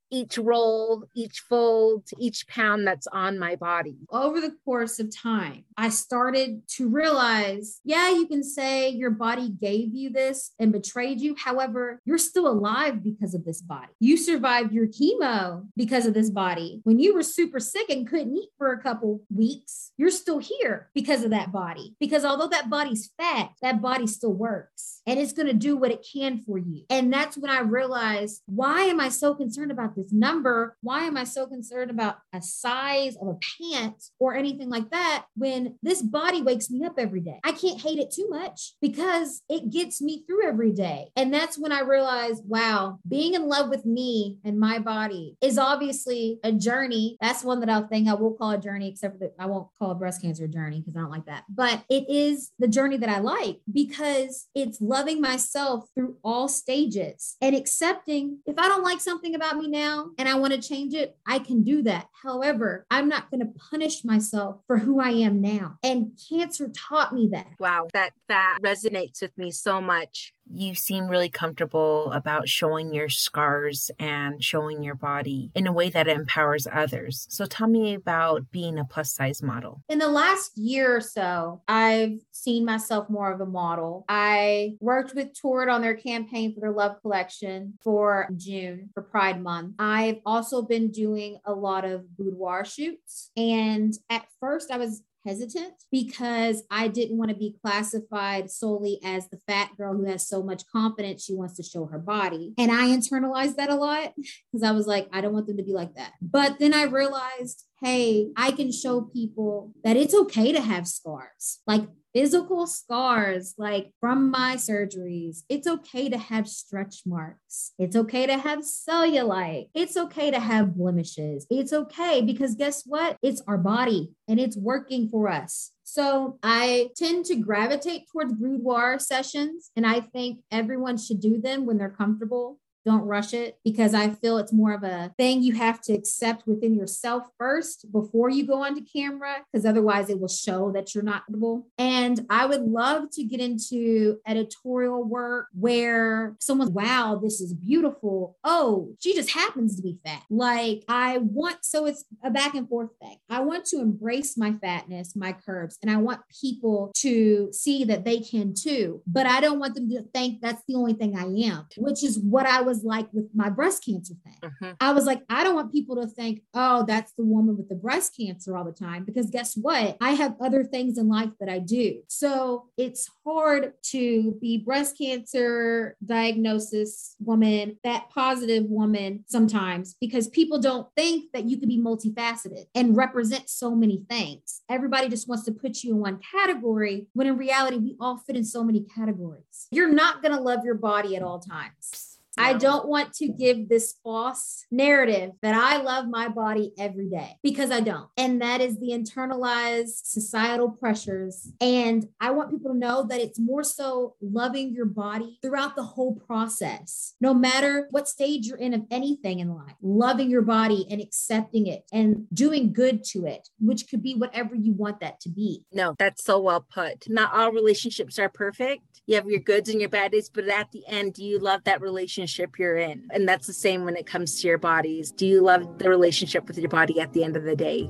[0.09, 3.97] each roll, each fold, each pound that's on my body.
[4.09, 9.49] Over the course of time, I started to realize yeah, you can say your body
[9.49, 11.35] gave you this and betrayed you.
[11.35, 13.91] However, you're still alive because of this body.
[13.99, 16.81] You survived your chemo because of this body.
[16.83, 20.89] When you were super sick and couldn't eat for a couple weeks, you're still here
[20.93, 21.95] because of that body.
[21.99, 25.91] Because although that body's fat, that body still works and it's going to do what
[25.91, 26.83] it can for you.
[26.89, 30.77] And that's when I realized why am I so concerned about this number?
[30.81, 35.25] Why am I so concerned about a size of a pant or anything like that
[35.35, 37.39] when this body wakes me up every day?
[37.43, 41.09] I can't hate it too much because it gets me through every day.
[41.15, 45.57] And that's when I realized, wow, being in love with me and my body is
[45.57, 47.17] obviously a journey.
[47.19, 49.91] That's one that I'll think I will call a journey, except that I won't call
[49.91, 51.43] a breast cancer journey because I don't like that.
[51.49, 57.35] But it is the journey that I like because it's loving myself through all stages
[57.41, 59.86] and accepting if I don't like something about me now
[60.17, 62.07] and I want to change it, I can do that.
[62.23, 65.77] However, I'm not going to punish myself for who I am now.
[65.83, 67.47] And cancer taught me that.
[67.59, 73.09] Wow, that that resonates with me so much you seem really comfortable about showing your
[73.09, 77.25] scars and showing your body in a way that empowers others.
[77.29, 79.81] So tell me about being a plus size model.
[79.89, 84.05] In the last year or so, I've seen myself more of a model.
[84.07, 89.41] I worked with Torrid on their campaign for their Love Collection for June for Pride
[89.41, 89.75] Month.
[89.79, 93.31] I've also been doing a lot of boudoir shoots.
[93.35, 99.27] And at first, I was hesitant because I didn't want to be classified solely as
[99.29, 102.53] the fat girl who has so much confidence she wants to show her body.
[102.57, 105.63] And I internalized that a lot because I was like, I don't want them to
[105.63, 106.13] be like that.
[106.21, 111.59] But then I realized, hey, I can show people that it's okay to have scars.
[111.67, 111.83] Like
[112.17, 115.43] physical scars like from my surgeries.
[115.49, 117.73] It's okay to have stretch marks.
[117.77, 119.69] It's okay to have cellulite.
[119.75, 121.45] It's okay to have blemishes.
[121.51, 123.17] It's okay because guess what?
[123.21, 125.73] It's our body and it's working for us.
[125.83, 131.65] So I tend to gravitate towards boudoir sessions, and I think everyone should do them
[131.65, 135.53] when they're comfortable don't rush it because I feel it's more of a thing you
[135.55, 140.29] have to accept within yourself first before you go onto camera, because otherwise it will
[140.29, 141.67] show that you're not comfortable.
[141.77, 148.37] And I would love to get into editorial work where someone's, wow, this is beautiful.
[148.45, 150.23] Oh, she just happens to be fat.
[150.29, 153.17] Like I want, so it's a back and forth thing.
[153.29, 158.05] I want to embrace my fatness, my curves, and I want people to see that
[158.05, 159.01] they can too.
[159.05, 162.17] But I don't want them to think that's the only thing I am, which is
[162.17, 164.35] what I was was like with my breast cancer thing.
[164.43, 164.73] Uh-huh.
[164.79, 167.75] I was like, I don't want people to think, oh, that's the woman with the
[167.75, 169.03] breast cancer all the time.
[169.03, 169.97] Because guess what?
[170.01, 172.01] I have other things in life that I do.
[172.07, 180.59] So it's hard to be breast cancer diagnosis woman, that positive woman sometimes, because people
[180.59, 184.61] don't think that you can be multifaceted and represent so many things.
[184.69, 188.35] Everybody just wants to put you in one category when in reality, we all fit
[188.35, 189.67] in so many categories.
[189.71, 193.67] You're not going to love your body at all times I don't want to give
[193.67, 198.07] this false narrative that I love my body every day because I don't.
[198.15, 201.51] And that is the internalized societal pressures.
[201.59, 205.83] And I want people to know that it's more so loving your body throughout the
[205.83, 210.85] whole process, no matter what stage you're in of anything in life, loving your body
[210.89, 215.19] and accepting it and doing good to it, which could be whatever you want that
[215.21, 215.63] to be.
[215.71, 217.09] No, that's so well put.
[217.09, 218.83] Not all relationships are perfect.
[219.05, 221.63] You have your goods and your bad days, but at the end, do you love
[221.63, 222.26] that relationship
[222.57, 223.07] you're in?
[223.11, 225.11] And that's the same when it comes to your bodies.
[225.11, 227.89] Do you love the relationship with your body at the end of the day?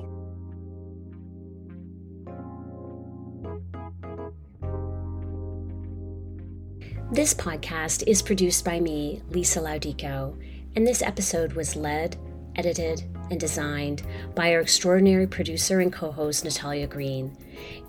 [7.10, 10.36] This podcast is produced by me, Lisa Laudico,
[10.76, 12.18] and this episode was led,
[12.54, 14.02] edited, and designed
[14.34, 17.36] by our extraordinary producer and co host, Natalia Green.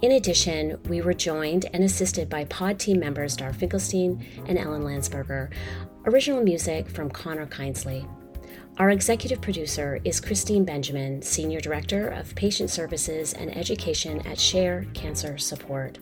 [0.02, 4.84] In addition, we were joined and assisted by pod team members Dar Finkelstein and Ellen
[4.84, 5.52] Landsberger.
[6.06, 8.06] Original music from Connor Kindsley.
[8.78, 14.86] Our executive producer is Christine Benjamin, Senior Director of Patient Services and Education at Share
[14.94, 15.98] Cancer Support.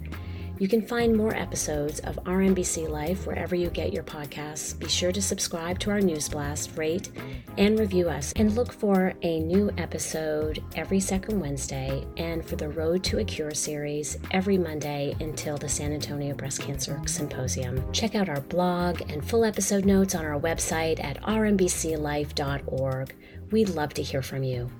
[0.60, 4.78] You can find more episodes of our MBC Life wherever you get your podcasts.
[4.78, 7.12] Be sure to subscribe to our news blast, rate,
[7.60, 12.70] and review us, and look for a new episode every second Wednesday, and for the
[12.70, 17.84] Road to a Cure series every Monday until the San Antonio Breast Cancer Symposium.
[17.94, 23.16] Check out our blog and full episode notes on our website at ourmbclife.org.
[23.52, 24.72] We'd love to hear from you.